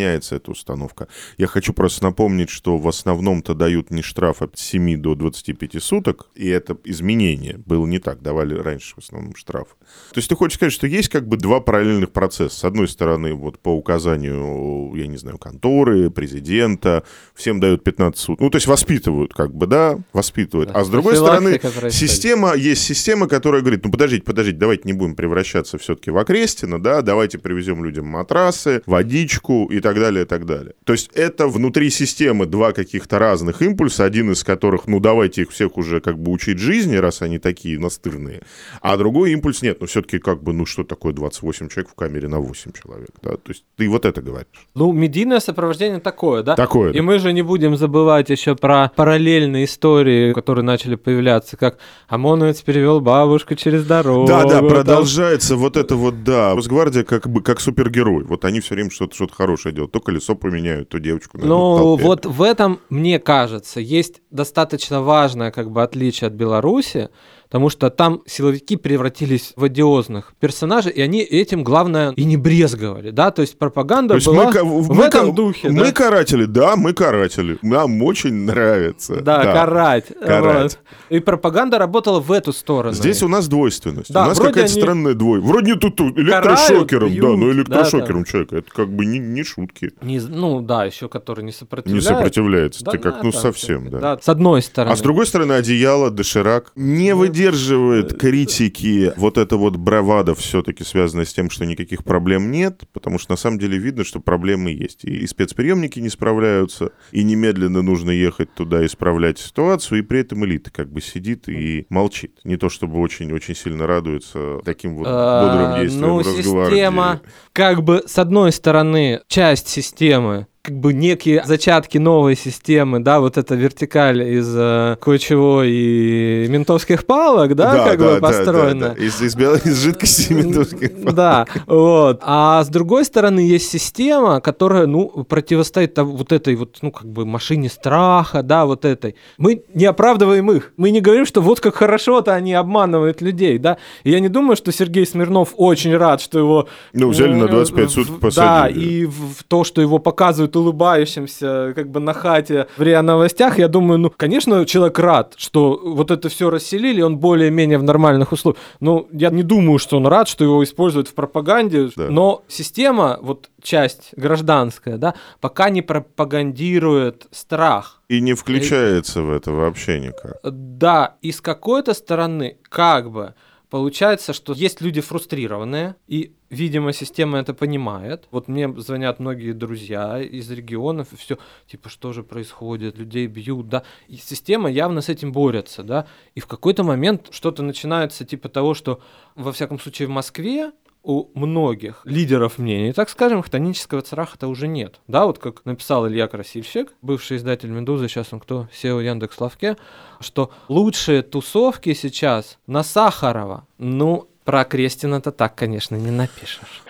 сохраняется 0.00 0.36
эта 0.36 0.50
установка. 0.50 1.08
Я 1.38 1.46
хочу 1.46 1.72
просто 1.72 2.04
напомнить, 2.04 2.50
что 2.50 2.78
в 2.78 2.88
основном-то 2.88 3.54
дают 3.54 3.90
не 3.90 4.02
штраф 4.02 4.42
от 4.42 4.58
7 4.58 4.96
до 4.96 5.14
25 5.14 5.82
суток, 5.82 6.26
и 6.34 6.48
это 6.48 6.76
изменение. 6.84 7.60
Было 7.66 7.86
не 7.86 7.98
так, 7.98 8.22
давали 8.22 8.54
раньше 8.54 8.94
в 8.96 8.98
основном 8.98 9.34
штраф. 9.36 9.76
То 10.12 10.18
есть 10.18 10.28
ты 10.28 10.36
хочешь 10.36 10.56
сказать, 10.56 10.72
что 10.72 10.86
есть 10.86 11.08
как 11.08 11.26
бы 11.26 11.36
два 11.36 11.60
параллельных 11.60 12.10
процесса. 12.10 12.58
С 12.60 12.64
одной 12.64 12.88
стороны, 12.88 13.34
вот 13.34 13.58
по 13.58 13.70
указанию, 13.70 14.92
я 14.96 15.06
не 15.06 15.16
знаю, 15.18 15.38
конторы, 15.38 16.10
президента, 16.10 17.02
всем 17.34 17.60
дают 17.60 17.84
15 17.84 18.18
суток. 18.20 18.40
Ну, 18.40 18.50
то 18.50 18.56
есть 18.56 18.66
воспитывают 18.66 19.34
как 19.34 19.54
бы, 19.54 19.66
да, 19.66 19.98
воспитывают. 20.12 20.70
А 20.72 20.84
с 20.84 20.88
другой 20.88 21.16
стороны, 21.16 21.60
система, 21.90 22.54
есть 22.54 22.82
система, 22.82 23.28
которая 23.28 23.60
говорит, 23.60 23.84
ну, 23.84 23.90
подождите, 23.90 24.22
подождите, 24.22 24.58
давайте 24.58 24.82
не 24.84 24.92
будем 24.92 25.14
превращаться 25.14 25.78
все-таки 25.78 26.10
в 26.10 26.18
окрестина, 26.18 26.80
да, 26.82 27.02
давайте 27.02 27.38
привезем 27.38 27.84
людям 27.84 28.06
матрасы, 28.06 28.82
водичку 28.86 29.66
и 29.66 29.80
так 29.80 29.89
далее, 29.98 30.24
и 30.24 30.26
так 30.26 30.46
далее. 30.46 30.74
То 30.84 30.92
есть 30.92 31.10
это 31.14 31.48
внутри 31.48 31.90
системы 31.90 32.46
два 32.46 32.72
каких-то 32.72 33.18
разных 33.18 33.62
импульса, 33.62 34.04
один 34.04 34.32
из 34.32 34.44
которых, 34.44 34.86
ну, 34.86 35.00
давайте 35.00 35.42
их 35.42 35.50
всех 35.50 35.76
уже 35.76 36.00
как 36.00 36.18
бы 36.18 36.32
учить 36.32 36.58
жизни, 36.58 36.96
раз 36.96 37.22
они 37.22 37.38
такие 37.38 37.78
настырные, 37.78 38.42
а 38.80 38.96
другой 38.96 39.32
импульс 39.32 39.62
нет, 39.62 39.78
ну, 39.80 39.86
все-таки 39.86 40.18
как 40.18 40.42
бы, 40.42 40.52
ну, 40.52 40.66
что 40.66 40.84
такое 40.84 41.12
28 41.12 41.68
человек 41.68 41.90
в 41.90 41.94
камере 41.94 42.28
на 42.28 42.40
8 42.40 42.72
человек, 42.72 43.10
да, 43.22 43.32
то 43.32 43.48
есть 43.48 43.64
ты 43.76 43.88
вот 43.88 44.04
это 44.04 44.20
говоришь. 44.22 44.66
Ну, 44.74 44.92
медийное 44.92 45.40
сопровождение 45.40 46.00
такое, 46.00 46.42
да? 46.42 46.56
Такое. 46.56 46.92
И 46.92 46.96
да. 46.96 47.02
мы 47.02 47.18
же 47.18 47.32
не 47.32 47.42
будем 47.42 47.76
забывать 47.76 48.30
еще 48.30 48.56
про 48.56 48.92
параллельные 48.94 49.64
истории, 49.64 50.32
которые 50.32 50.64
начали 50.64 50.96
появляться, 50.96 51.56
как 51.56 51.78
ОМОНовец 52.08 52.60
перевел 52.62 53.00
бабушку 53.00 53.54
через 53.54 53.84
дорогу. 53.84 54.26
Да, 54.26 54.44
да, 54.44 54.62
продолжается 54.62 55.56
вот 55.56 55.76
это 55.76 55.96
вот, 55.96 56.24
да, 56.24 56.54
Росгвардия 56.54 57.04
как 57.04 57.28
бы 57.28 57.42
как 57.42 57.60
супергерой, 57.60 58.24
вот 58.24 58.44
они 58.44 58.60
все 58.60 58.74
время 58.74 58.90
что-то 58.90 59.14
что 59.14 59.28
хорошее 59.28 59.74
делают, 59.74 59.79
то 59.86 60.00
колесо 60.00 60.34
поменяют, 60.34 60.88
то 60.88 60.98
девочку 60.98 61.38
Ну, 61.38 61.96
вот 61.96 62.26
в 62.26 62.42
этом, 62.42 62.80
мне 62.88 63.18
кажется, 63.18 63.80
есть 63.80 64.22
достаточно 64.30 65.02
важное 65.02 65.50
как 65.50 65.70
бы 65.70 65.82
отличие 65.82 66.28
от 66.28 66.34
Беларуси, 66.34 67.08
потому 67.50 67.68
что 67.68 67.90
там 67.90 68.22
силовики 68.26 68.76
превратились 68.76 69.52
в 69.56 69.64
одиозных 69.64 70.34
персонажей, 70.38 70.92
и 70.92 71.02
они 71.02 71.20
этим, 71.20 71.64
главное, 71.64 72.12
и 72.12 72.24
не 72.24 72.36
брезговали, 72.36 73.10
да, 73.10 73.32
то 73.32 73.42
есть 73.42 73.58
пропаганда 73.58 74.14
то 74.14 74.16
есть 74.16 74.26
была 74.28 74.52
мы, 74.52 74.82
в 74.82 74.94
мы, 74.94 75.04
этом 75.04 75.34
духе. 75.34 75.68
Мы 75.68 75.86
да? 75.86 75.92
каратели, 75.92 76.44
да, 76.44 76.76
мы 76.76 76.92
каратели, 76.92 77.58
нам 77.62 78.00
очень 78.02 78.32
нравится. 78.44 79.16
Да, 79.16 79.42
да. 79.42 79.52
карать. 79.52 80.04
карать. 80.20 80.78
Вот. 81.08 81.16
И 81.16 81.18
пропаганда 81.18 81.78
работала 81.78 82.20
в 82.20 82.30
эту 82.30 82.52
сторону. 82.52 82.94
Здесь 82.94 83.20
у 83.24 83.28
нас 83.28 83.48
двойственность, 83.48 84.12
да, 84.12 84.26
у 84.26 84.28
нас 84.28 84.38
какая-то 84.38 84.72
они... 84.72 84.80
странная 84.80 85.14
двойственность. 85.14 85.52
Вроде 85.52 85.74
тут 85.74 86.00
электрошокером, 86.00 87.08
карают, 87.08 87.20
да, 87.20 87.36
но 87.36 87.50
электрошокером 87.50 88.20
да, 88.20 88.24
да. 88.24 88.30
человека, 88.30 88.56
это 88.58 88.70
как 88.70 88.88
бы 88.90 89.04
не, 89.06 89.18
не 89.18 89.42
шутки. 89.42 89.90
Не, 90.02 90.20
ну 90.20 90.60
да, 90.60 90.84
еще 90.84 91.08
который 91.08 91.42
не 91.42 91.52
сопротивляется. 91.52 92.10
Не 92.10 92.14
сопротивляется, 92.14 92.84
да, 92.84 92.92
ты 92.92 92.98
как, 92.98 93.24
ну 93.24 93.32
совсем, 93.32 93.90
да. 93.90 93.98
да. 93.98 94.18
С 94.22 94.28
одной 94.28 94.62
стороны. 94.62 94.92
А 94.92 94.96
с 94.96 95.00
другой 95.00 95.26
стороны, 95.26 95.54
одеяло, 95.54 96.12
доширак 96.12 96.70
не 96.76 97.12
выделяется 97.12 97.39
поддерживает 97.40 98.18
критики 98.18 99.12
вот 99.16 99.38
это 99.38 99.56
вот 99.56 99.76
бравада 99.76 100.34
все-таки 100.34 100.84
связано 100.84 101.24
с 101.24 101.32
тем, 101.32 101.48
что 101.48 101.64
никаких 101.64 102.04
проблем 102.04 102.50
нет, 102.50 102.82
потому 102.92 103.18
что 103.18 103.32
на 103.32 103.36
самом 103.36 103.58
деле 103.58 103.78
видно, 103.78 104.04
что 104.04 104.20
проблемы 104.20 104.70
есть. 104.70 105.04
И, 105.04 105.26
спецприемники 105.26 105.98
не 106.00 106.10
справляются, 106.10 106.90
и 107.12 107.22
немедленно 107.22 107.82
нужно 107.82 108.10
ехать 108.10 108.52
туда 108.54 108.84
исправлять 108.84 109.38
ситуацию, 109.38 110.00
и 110.00 110.02
при 110.02 110.20
этом 110.20 110.44
элита 110.44 110.70
как 110.70 110.92
бы 110.92 111.00
сидит 111.00 111.48
и 111.48 111.86
молчит. 111.88 112.38
Не 112.44 112.56
то 112.56 112.68
чтобы 112.68 112.98
очень-очень 112.98 113.56
сильно 113.56 113.86
радуется 113.86 114.58
таким 114.64 114.96
вот 114.96 115.06
а, 115.08 115.46
бодрым 115.46 115.82
действиям 115.82 116.10
ну, 116.10 116.22
система, 116.22 117.20
как 117.52 117.82
бы, 117.82 118.02
с 118.06 118.18
одной 118.18 118.52
стороны, 118.52 119.20
часть 119.28 119.68
системы 119.68 120.46
как 120.62 120.78
бы 120.78 120.92
некие 120.92 121.42
зачатки 121.46 121.96
новой 121.96 122.36
системы, 122.36 123.00
да, 123.00 123.20
вот 123.20 123.38
эта 123.38 123.54
вертикаль 123.54 124.22
из 124.22 124.54
э, 124.54 124.96
кое-чего 125.00 125.62
и 125.64 126.46
ментовских 126.48 127.06
палок, 127.06 127.54
да, 127.54 127.72
да 127.72 127.84
как 127.88 127.98
да, 127.98 128.14
бы 128.14 128.20
построена. 128.20 128.80
Да, 128.80 128.94
да. 128.94 129.02
Из, 129.02 129.22
из, 129.22 129.34
белой, 129.36 129.60
из 129.64 129.82
жидкости 129.82 130.32
ментовских 130.34 130.92
палок. 130.92 131.14
Да, 131.14 131.46
вот. 131.66 132.20
А 132.22 132.62
с 132.62 132.68
другой 132.68 133.06
стороны 133.06 133.40
есть 133.40 133.70
система, 133.70 134.42
которая, 134.42 134.86
ну, 134.86 135.24
противостоит 135.24 135.96
вот 135.96 136.30
этой 136.30 136.56
вот, 136.56 136.76
ну, 136.82 136.92
как 136.92 137.06
бы 137.06 137.24
машине 137.24 137.70
страха, 137.70 138.42
да, 138.42 138.66
вот 138.66 138.84
этой. 138.84 139.14
Мы 139.38 139.62
не 139.72 139.86
оправдываем 139.86 140.50
их. 140.52 140.74
Мы 140.76 140.90
не 140.90 141.00
говорим, 141.00 141.24
что 141.24 141.40
вот 141.40 141.60
как 141.60 141.74
хорошо-то 141.74 142.34
они 142.34 142.52
обманывают 142.52 143.22
людей, 143.22 143.56
да. 143.56 143.78
И 144.04 144.10
я 144.10 144.20
не 144.20 144.28
думаю, 144.28 144.56
что 144.56 144.72
Сергей 144.72 145.06
Смирнов 145.06 145.54
очень 145.56 145.96
рад, 145.96 146.20
что 146.20 146.38
его... 146.38 146.68
Ну, 146.92 147.08
взяли 147.08 147.32
на 147.32 147.48
25 147.48 147.90
суток 147.90 148.20
посадили. 148.20 148.46
Да, 148.46 148.68
и 148.68 149.06
в 149.06 149.42
то, 149.48 149.64
что 149.64 149.80
его 149.80 149.98
показывают 149.98 150.49
показывают 150.50 150.56
улыбающимся, 150.56 151.72
как 151.74 151.90
бы 151.90 152.00
на 152.00 152.12
хате 152.12 152.66
в 152.76 152.82
РИА 152.82 153.02
Новостях, 153.02 153.58
я 153.58 153.68
думаю, 153.68 153.98
ну, 153.98 154.10
конечно, 154.10 154.64
человек 154.66 154.98
рад, 154.98 155.34
что 155.36 155.80
вот 155.82 156.10
это 156.10 156.28
все 156.28 156.50
расселили, 156.50 157.02
он 157.02 157.18
более-менее 157.18 157.78
в 157.78 157.82
нормальных 157.82 158.32
условиях. 158.32 158.60
Ну, 158.80 159.06
я 159.12 159.30
не 159.30 159.42
думаю, 159.42 159.78
что 159.78 159.96
он 159.96 160.06
рад, 160.06 160.28
что 160.28 160.44
его 160.44 160.62
используют 160.62 161.08
в 161.08 161.14
пропаганде, 161.14 161.90
да. 161.96 162.08
но 162.10 162.42
система, 162.48 163.18
вот 163.22 163.50
часть 163.62 164.12
гражданская, 164.16 164.96
да, 164.96 165.14
пока 165.40 165.70
не 165.70 165.82
пропагандирует 165.82 167.26
страх. 167.30 168.00
И 168.10 168.20
не 168.20 168.34
включается 168.34 169.20
и, 169.20 169.22
в 169.22 169.30
это 169.30 169.52
вообще 169.52 170.00
никак. 170.00 170.40
Да, 170.42 171.14
и 171.22 171.30
с 171.30 171.40
какой-то 171.40 171.94
стороны, 171.94 172.56
как 172.68 173.10
бы, 173.10 173.34
Получается, 173.70 174.32
что 174.32 174.52
есть 174.52 174.80
люди 174.80 175.00
фрустрированные, 175.00 175.94
и, 176.08 176.34
видимо, 176.50 176.92
система 176.92 177.38
это 177.38 177.54
понимает. 177.54 178.26
Вот 178.32 178.48
мне 178.48 178.68
звонят 178.80 179.20
многие 179.20 179.52
друзья 179.52 180.20
из 180.20 180.50
регионов, 180.50 181.12
и 181.12 181.16
все, 181.16 181.38
типа, 181.68 181.88
что 181.88 182.12
же 182.12 182.24
происходит, 182.24 182.98
людей 182.98 183.28
бьют, 183.28 183.68
да. 183.68 183.84
И 184.08 184.16
система 184.16 184.68
явно 184.68 185.02
с 185.02 185.08
этим 185.08 185.30
борется, 185.30 185.84
да. 185.84 186.08
И 186.34 186.40
в 186.40 186.48
какой-то 186.48 186.82
момент 186.82 187.28
что-то 187.30 187.62
начинается 187.62 188.24
типа 188.24 188.48
того, 188.48 188.74
что, 188.74 189.00
во 189.36 189.52
всяком 189.52 189.78
случае, 189.78 190.08
в 190.08 190.10
Москве 190.10 190.72
у 191.02 191.26
многих 191.38 192.02
лидеров 192.04 192.58
мнений, 192.58 192.92
так 192.92 193.08
скажем, 193.08 193.42
хтонического 193.42 194.02
цараха-то 194.02 194.48
уже 194.48 194.68
нет. 194.68 195.00
Да, 195.08 195.26
вот 195.26 195.38
как 195.38 195.64
написал 195.64 196.06
Илья 196.08 196.28
Красильщик, 196.28 196.92
бывший 197.02 197.38
издатель 197.38 197.70
«Медузы», 197.70 198.08
сейчас 198.08 198.32
он 198.32 198.40
кто, 198.40 198.68
SEO 198.72 199.02
Яндекс.Лавке, 199.02 199.76
что 200.20 200.50
лучшие 200.68 201.22
тусовки 201.22 201.94
сейчас 201.94 202.58
на 202.66 202.82
Сахарова. 202.82 203.66
Ну, 203.78 204.28
про 204.44 204.64
Крестина-то 204.64 205.32
так, 205.32 205.54
конечно, 205.54 205.96
не 205.96 206.10
напишешь. 206.10 206.82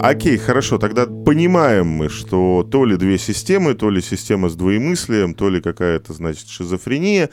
Окей, 0.00 0.36
хорошо, 0.36 0.78
тогда 0.78 1.06
понимаем 1.06 1.86
мы, 1.86 2.08
что 2.08 2.66
то 2.68 2.84
ли 2.84 2.96
две 2.96 3.18
системы, 3.18 3.74
то 3.74 3.88
ли 3.88 4.02
система 4.02 4.48
с 4.48 4.56
двоемыслием, 4.56 5.34
то 5.34 5.48
ли 5.48 5.60
какая-то, 5.60 6.12
значит, 6.12 6.48
шизофрения. 6.48 7.30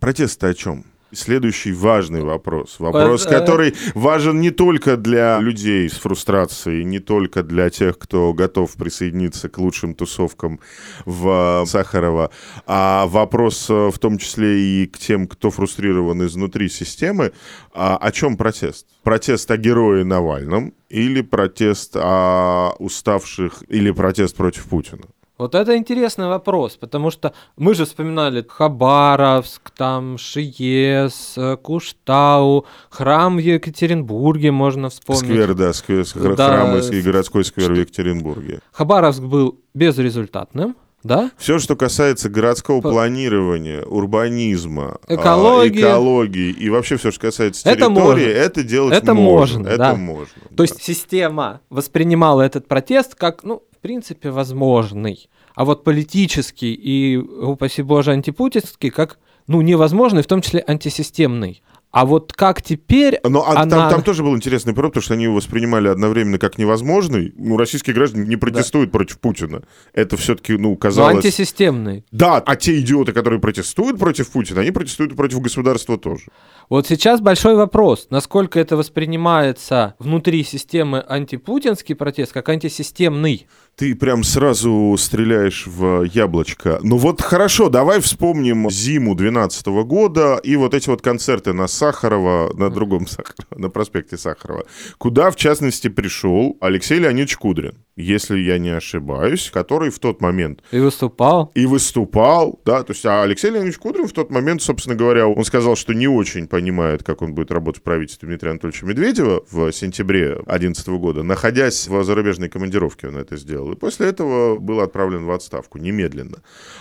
Протест 0.00 0.42
о 0.42 0.52
чем? 0.54 0.86
Следующий 1.14 1.72
важный 1.72 2.22
вопрос. 2.22 2.76
Вопрос, 2.78 3.24
который 3.24 3.74
важен 3.94 4.40
не 4.40 4.50
только 4.50 4.96
для 4.96 5.38
людей 5.38 5.88
с 5.88 5.94
фрустрацией, 5.94 6.84
не 6.84 6.98
только 6.98 7.42
для 7.42 7.70
тех, 7.70 7.98
кто 7.98 8.32
готов 8.32 8.74
присоединиться 8.74 9.48
к 9.48 9.58
лучшим 9.58 9.94
тусовкам 9.94 10.60
в 11.04 11.62
э, 11.62 11.66
Сахарова, 11.66 12.30
а 12.66 13.06
вопрос 13.06 13.68
э, 13.70 13.90
в 13.90 13.98
том 13.98 14.18
числе 14.18 14.60
и 14.60 14.86
к 14.86 14.98
тем, 14.98 15.26
кто 15.26 15.50
фрустрирован 15.50 16.26
изнутри 16.26 16.68
системы. 16.68 17.32
А 17.72 17.96
о 17.96 18.12
чем 18.12 18.36
протест? 18.36 18.86
Протест 19.02 19.50
о 19.50 19.56
герое 19.56 20.04
Навальном 20.04 20.74
или 20.88 21.22
протест 21.22 21.96
о 21.96 22.74
уставших, 22.78 23.64
или 23.68 23.90
протест 23.90 24.36
против 24.36 24.64
Путина? 24.66 25.02
Вот 25.36 25.56
это 25.56 25.76
интересный 25.76 26.28
вопрос, 26.28 26.76
потому 26.76 27.10
что 27.10 27.34
мы 27.56 27.74
же 27.74 27.86
вспоминали 27.86 28.46
Хабаровск, 28.48 29.70
там 29.70 30.16
Шиес, 30.16 31.34
э, 31.36 31.56
Куштау, 31.56 32.66
храм 32.88 33.34
в 33.36 33.40
Екатеринбурге 33.40 34.52
можно 34.52 34.90
вспомнить. 34.90 35.24
Сквер, 35.24 35.54
да, 35.54 35.72
сквер, 35.72 36.06
да, 36.36 36.46
храм 36.46 36.78
и 36.78 37.00
городской 37.00 37.44
сквер 37.44 37.72
в 37.72 37.76
Екатеринбурге. 37.76 38.60
Хабаровск 38.70 39.22
был 39.22 39.58
безрезультатным, 39.74 40.76
да? 41.02 41.32
Все, 41.36 41.58
что 41.58 41.74
касается 41.74 42.28
городского 42.28 42.80
По... 42.80 42.90
планирования, 42.90 43.82
урбанизма, 43.82 44.98
а, 45.08 45.14
экологии. 45.16 45.80
экологии 45.80 46.50
и 46.50 46.70
вообще 46.70 46.96
все, 46.96 47.10
что 47.10 47.20
касается 47.20 47.68
это 47.68 47.86
территории, 47.86 48.24
можно. 48.26 48.38
это 48.38 48.62
делать 48.62 48.94
это 48.94 49.14
можно. 49.14 49.58
можно 49.58 49.68
это 49.68 49.78
да. 49.78 49.94
можно. 49.96 50.42
То 50.42 50.56
да. 50.56 50.62
есть 50.62 50.80
система 50.80 51.60
воспринимала 51.70 52.42
этот 52.42 52.68
протест 52.68 53.16
как, 53.16 53.42
ну, 53.42 53.64
принципе, 53.84 54.30
возможный. 54.30 55.28
А 55.54 55.66
вот 55.66 55.84
политический 55.84 56.72
и, 56.72 57.18
упаси 57.18 57.82
боже, 57.82 58.12
антипутинский 58.12 58.88
как, 58.88 59.18
ну, 59.46 59.60
невозможный, 59.60 60.22
в 60.22 60.26
том 60.26 60.40
числе 60.40 60.64
антисистемный. 60.66 61.62
А 61.94 62.06
вот 62.06 62.32
как 62.32 62.60
теперь 62.60 63.20
Но 63.22 63.46
а 63.46 63.52
она... 63.52 63.70
там, 63.70 63.90
там 63.90 64.02
тоже 64.02 64.24
был 64.24 64.34
интересный 64.34 64.74
прорыв, 64.74 64.90
потому 64.90 65.04
что 65.04 65.14
они 65.14 65.24
его 65.24 65.36
воспринимали 65.36 65.86
одновременно 65.86 66.38
как 66.38 66.58
невозможный. 66.58 67.32
Ну, 67.36 67.56
российские 67.56 67.94
граждане 67.94 68.26
не 68.26 68.34
протестуют 68.34 68.90
против 68.90 69.20
Путина. 69.20 69.62
Это 69.92 70.16
все-таки, 70.16 70.54
ну, 70.54 70.70
Ну, 70.70 70.76
казалось... 70.76 71.14
антисистемный. 71.14 72.04
Да, 72.10 72.38
а 72.44 72.56
те 72.56 72.80
идиоты, 72.80 73.12
которые 73.12 73.38
протестуют 73.38 74.00
против 74.00 74.28
Путина, 74.30 74.62
они 74.62 74.72
протестуют 74.72 75.14
против 75.14 75.40
государства 75.40 75.96
тоже. 75.96 76.24
Вот 76.68 76.88
сейчас 76.88 77.20
большой 77.20 77.54
вопрос, 77.54 78.08
насколько 78.10 78.58
это 78.58 78.76
воспринимается 78.76 79.94
внутри 80.00 80.42
системы 80.42 81.04
антипутинский 81.06 81.94
протест 81.94 82.32
как 82.32 82.48
антисистемный. 82.48 83.46
Ты 83.76 83.94
прям 83.94 84.22
сразу 84.22 84.94
стреляешь 84.98 85.66
в 85.66 86.04
яблочко. 86.04 86.78
Ну 86.82 86.96
вот 86.96 87.20
хорошо, 87.20 87.68
давай 87.68 88.00
вспомним 88.00 88.70
зиму 88.70 89.14
12 89.14 89.66
года 89.84 90.40
и 90.42 90.56
вот 90.56 90.74
эти 90.74 90.88
вот 90.88 91.02
концерты 91.02 91.52
на 91.52 91.66
Сахарова, 91.84 92.50
на 92.56 92.70
другом 92.70 93.06
Сахарова, 93.06 93.34
на 93.56 93.68
проспекте 93.68 94.16
Сахарова, 94.16 94.64
куда, 94.96 95.30
в 95.30 95.36
частности, 95.36 95.88
пришел 95.88 96.56
Алексей 96.60 96.98
Леонидович 96.98 97.36
Кудрин, 97.36 97.74
если 97.94 98.38
я 98.38 98.58
не 98.58 98.70
ошибаюсь, 98.70 99.50
который 99.52 99.90
в 99.90 99.98
тот 99.98 100.22
момент 100.22 100.62
И 100.70 100.78
выступал. 100.78 101.52
и 101.54 101.66
выступал, 101.66 102.58
да, 102.64 102.82
то 102.82 102.92
есть 102.92 103.04
а 103.04 103.22
Алексей 103.22 103.50
Леонидович 103.50 103.78
Кудрин 103.78 104.08
в 104.08 104.12
тот 104.12 104.30
момент, 104.30 104.62
собственно 104.62 104.96
говоря, 104.96 105.28
он 105.28 105.44
сказал, 105.44 105.76
что 105.76 105.92
не 105.92 106.08
очень 106.08 106.46
понимает, 106.46 107.02
как 107.02 107.20
он 107.20 107.34
будет 107.34 107.50
работать 107.50 107.82
в 107.82 107.84
правительстве 107.84 108.28
Дмитрия 108.28 108.52
Анатольевича 108.52 108.86
Медведева 108.86 109.44
в 109.50 109.70
сентябре 109.72 110.36
2011 110.36 110.88
года, 110.88 111.22
находясь 111.22 111.86
в 111.86 112.02
зарубежной 112.02 112.48
командировке, 112.48 113.08
он 113.08 113.18
это 113.18 113.36
сделал, 113.36 113.72
и 113.72 113.76
после 113.76 114.08
этого 114.08 114.58
был 114.58 114.80
отправлен 114.80 115.26
в 115.26 115.30
отставку 115.30 115.76
немедленно. 115.78 116.38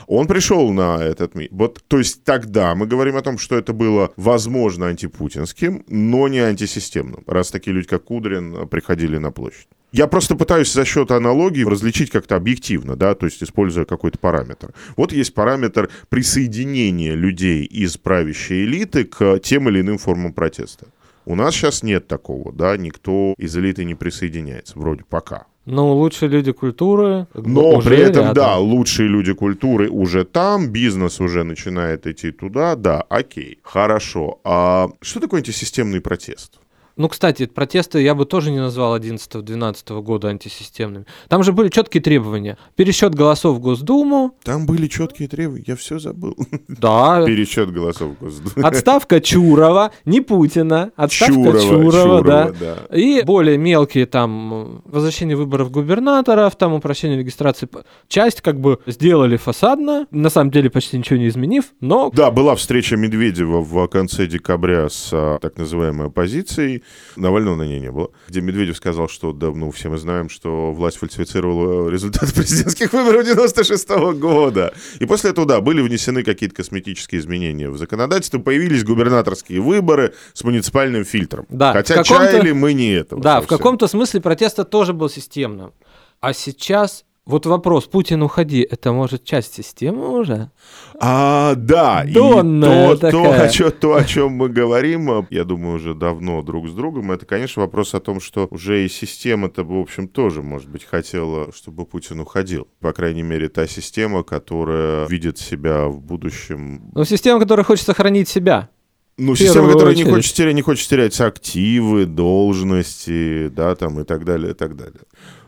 Он 0.08 0.28
пришел 0.28 0.72
на 0.72 1.04
этот. 1.04 1.34
Вот, 1.52 1.84
то 1.88 1.98
есть 1.98 2.24
тогда 2.24 2.74
мы 2.76 2.86
говорим 2.88 3.18
о 3.18 3.22
том, 3.22 3.38
что 3.38 3.58
это 3.58 3.74
было, 3.74 4.12
возможно, 4.16 4.93
антипутинским, 4.94 5.84
но 5.88 6.28
не 6.28 6.40
антисистемным, 6.40 7.24
раз 7.28 7.52
такие 7.52 7.74
люди, 7.74 7.88
как 7.88 8.06
Кудрин, 8.06 8.68
приходили 8.68 9.18
на 9.18 9.32
площадь. 9.32 9.68
Я 9.92 10.08
просто 10.08 10.36
пытаюсь 10.36 10.74
за 10.74 10.86
счет 10.86 11.12
аналогии 11.12 11.64
различить 11.64 12.10
как-то 12.10 12.36
объективно, 12.36 12.96
да, 12.96 13.14
то 13.14 13.28
есть 13.28 13.44
используя 13.44 13.86
какой-то 13.86 14.18
параметр. 14.18 14.74
Вот 14.98 15.14
есть 15.14 15.36
параметр 15.36 15.90
присоединения 16.10 17.14
людей 17.14 17.64
из 17.64 17.98
правящей 17.98 18.66
элиты 18.66 19.04
к 19.04 19.40
тем 19.40 19.70
или 19.70 19.82
иным 19.82 20.00
формам 20.00 20.34
протеста. 20.34 20.88
У 21.26 21.36
нас 21.36 21.54
сейчас 21.54 21.84
нет 21.84 22.08
такого, 22.08 22.52
да, 22.52 22.76
никто 22.76 23.36
из 23.38 23.56
элиты 23.56 23.86
не 23.86 23.94
присоединяется, 23.94 24.80
вроде 24.80 25.04
пока. 25.08 25.46
Ну, 25.66 25.94
лучшие 25.94 26.30
люди 26.30 26.52
культуры. 26.52 27.28
Но 27.34 27.80
при 27.80 27.98
этом, 27.98 28.28
рядом. 28.28 28.34
да, 28.34 28.58
лучшие 28.58 29.08
люди 29.08 29.34
культуры 29.34 29.90
уже 29.90 30.26
там, 30.26 30.70
бизнес 30.70 31.22
уже 31.22 31.44
начинает 31.44 32.06
идти 32.06 32.32
туда, 32.32 32.76
да, 32.76 33.02
окей, 33.10 33.60
хорошо. 33.64 34.40
А 34.44 34.90
что 35.02 35.22
такое 35.22 35.40
антисистемный 35.40 36.02
протест? 36.02 36.60
Ну, 36.96 37.10
кстати, 37.10 37.48
протесты 37.48 38.02
я 38.02 38.14
бы 38.14 38.26
тоже 38.26 38.52
не 38.52 38.60
назвал 38.60 38.96
11-12 38.98 40.02
года 40.02 40.28
антисистемными. 40.28 41.06
Там 41.28 41.44
же 41.44 41.52
были 41.52 41.70
четкие 41.70 42.04
требования. 42.04 42.58
Пересчет 42.76 43.16
голосов 43.16 43.58
в 43.58 43.60
Госдуму, 43.60 44.36
Там 44.44 44.66
были 44.66 44.88
четкие 44.88 45.28
требования, 45.28 45.64
я 45.68 45.76
все 45.76 45.98
забыл. 46.00 46.36
да, 46.68 47.26
Пересчет 47.26 47.72
голосов 47.72 48.12
в 48.16 48.24
Госдуме. 48.24 48.66
отставка 48.68 49.22
Чурова, 49.22 49.92
не 50.06 50.22
Путина, 50.22 50.92
отставка 50.96 51.34
Чурова, 51.36 51.60
Чурова, 51.62 51.92
Чурова, 51.92 52.22
да. 52.24 52.52
да. 52.90 52.96
И 52.96 53.24
более 53.24 53.58
мелкие 53.58 54.06
там 54.06 54.82
возвращение 54.86 55.36
выборов 55.36 55.72
губернаторов, 55.72 56.56
там 56.58 56.74
упрощение 56.74 57.18
регистрации. 57.18 57.68
Часть 58.08 58.42
как 58.42 58.60
бы 58.60 58.80
сделали 58.86 59.38
фасадно, 59.38 60.06
на 60.12 60.30
самом 60.30 60.52
деле 60.52 60.70
почти 60.70 60.98
ничего 60.98 61.18
не 61.18 61.28
изменив, 61.28 61.66
но 61.80 62.12
Да, 62.14 62.30
была 62.30 62.56
встреча 62.56 62.96
Медведева 62.98 63.62
в 63.62 63.88
конце 63.88 64.28
декабря 64.28 64.90
с 64.90 65.10
а, 65.12 65.40
так 65.40 65.58
называемой 65.58 66.08
оппозицией. 66.08 66.83
Навального 67.16 67.56
на 67.56 67.64
ней 67.64 67.80
не 67.80 67.92
было. 67.92 68.12
Где 68.28 68.42
Медведев 68.42 68.78
сказал, 68.78 69.08
что, 69.08 69.34
да, 69.34 69.52
ну, 69.52 69.72
все 69.72 69.90
мы 69.90 69.98
знаем, 69.98 70.30
что 70.30 70.72
власть 70.72 70.98
фальсифицировала 70.98 71.90
результаты 71.90 72.34
президентских 72.36 72.94
выборов 72.94 73.26
96 73.26 73.90
года. 74.20 74.74
И 75.00 75.06
после 75.06 75.32
этого, 75.32 75.48
да, 75.48 75.62
были 75.62 75.82
внесены 75.82 76.24
какие-то 76.24 76.56
косметические 76.56 77.22
изменения 77.22 77.70
в 77.70 77.78
законодательство. 77.78 78.40
Появились 78.40 78.84
губернаторские 78.84 79.62
выборы 79.62 80.14
с 80.34 80.44
муниципальным 80.44 81.06
фильтром. 81.06 81.46
Да, 81.50 81.72
в 81.72 81.76
Хотя 81.76 82.04
чаяли 82.04 82.52
мы 82.52 82.74
не 82.74 82.92
этого. 82.92 83.22
Да, 83.22 83.40
в 83.40 83.44
совсем. 83.44 83.58
каком-то 83.58 83.88
смысле 83.88 84.22
протеста 84.22 84.64
тоже 84.64 84.94
был 84.94 85.10
системным. 85.10 85.74
А 86.20 86.34
сейчас 86.34 87.06
вот 87.26 87.46
вопрос, 87.46 87.86
Путин, 87.86 88.22
уходи, 88.22 88.62
это 88.70 88.92
может 88.92 89.24
часть 89.24 89.54
системы 89.54 90.10
уже? 90.20 90.52
А, 91.00 91.56
да, 91.56 92.04
Донная 92.06 92.94
и 92.94 92.98
то, 92.98 93.12
то, 93.12 93.24
такая. 93.24 93.48
о 93.48 93.50
чё- 93.50 93.72
то, 93.72 93.96
о 93.96 94.04
чем 94.04 94.32
мы 94.34 94.50
говорим, 94.50 95.10
а, 95.10 95.26
я 95.30 95.46
думаю, 95.46 95.78
уже 95.78 95.94
давно 95.94 96.42
друг 96.42 96.68
с 96.68 96.74
другом, 96.74 97.12
это, 97.14 97.26
конечно, 97.26 97.62
вопрос 97.62 97.94
о 97.94 98.02
том, 98.02 98.20
что 98.20 98.48
уже 98.52 98.86
и 98.86 98.90
система-то, 98.90 99.64
в 99.64 99.74
общем, 99.80 100.10
тоже, 100.10 100.42
может 100.42 100.68
быть, 100.70 100.84
хотела, 100.84 101.52
чтобы 101.54 101.86
Путин 101.86 102.20
уходил. 102.20 102.68
По 102.82 102.92
крайней 102.92 103.24
мере, 103.24 103.48
та 103.48 103.68
система, 103.68 104.24
которая 104.24 105.08
видит 105.08 105.38
себя 105.38 105.86
в 105.88 106.02
будущем 106.02 106.92
Ну, 106.94 107.06
система, 107.06 107.40
которая 107.40 107.64
хочет 107.64 107.86
сохранить 107.86 108.28
себя. 108.28 108.70
ну, 109.18 109.34
система, 109.36 109.72
которая 109.72 109.96
не 109.96 110.04
хочет, 110.04 110.34
терять, 110.36 110.56
не 110.56 110.62
хочет 110.62 110.90
терять 110.90 111.20
активы, 111.22 112.06
должности, 112.06 113.48
да, 113.48 113.76
там 113.76 114.00
и 114.00 114.04
так 114.04 114.26
далее, 114.26 114.52
и 114.52 114.54
так 114.54 114.76
далее. 114.76 115.02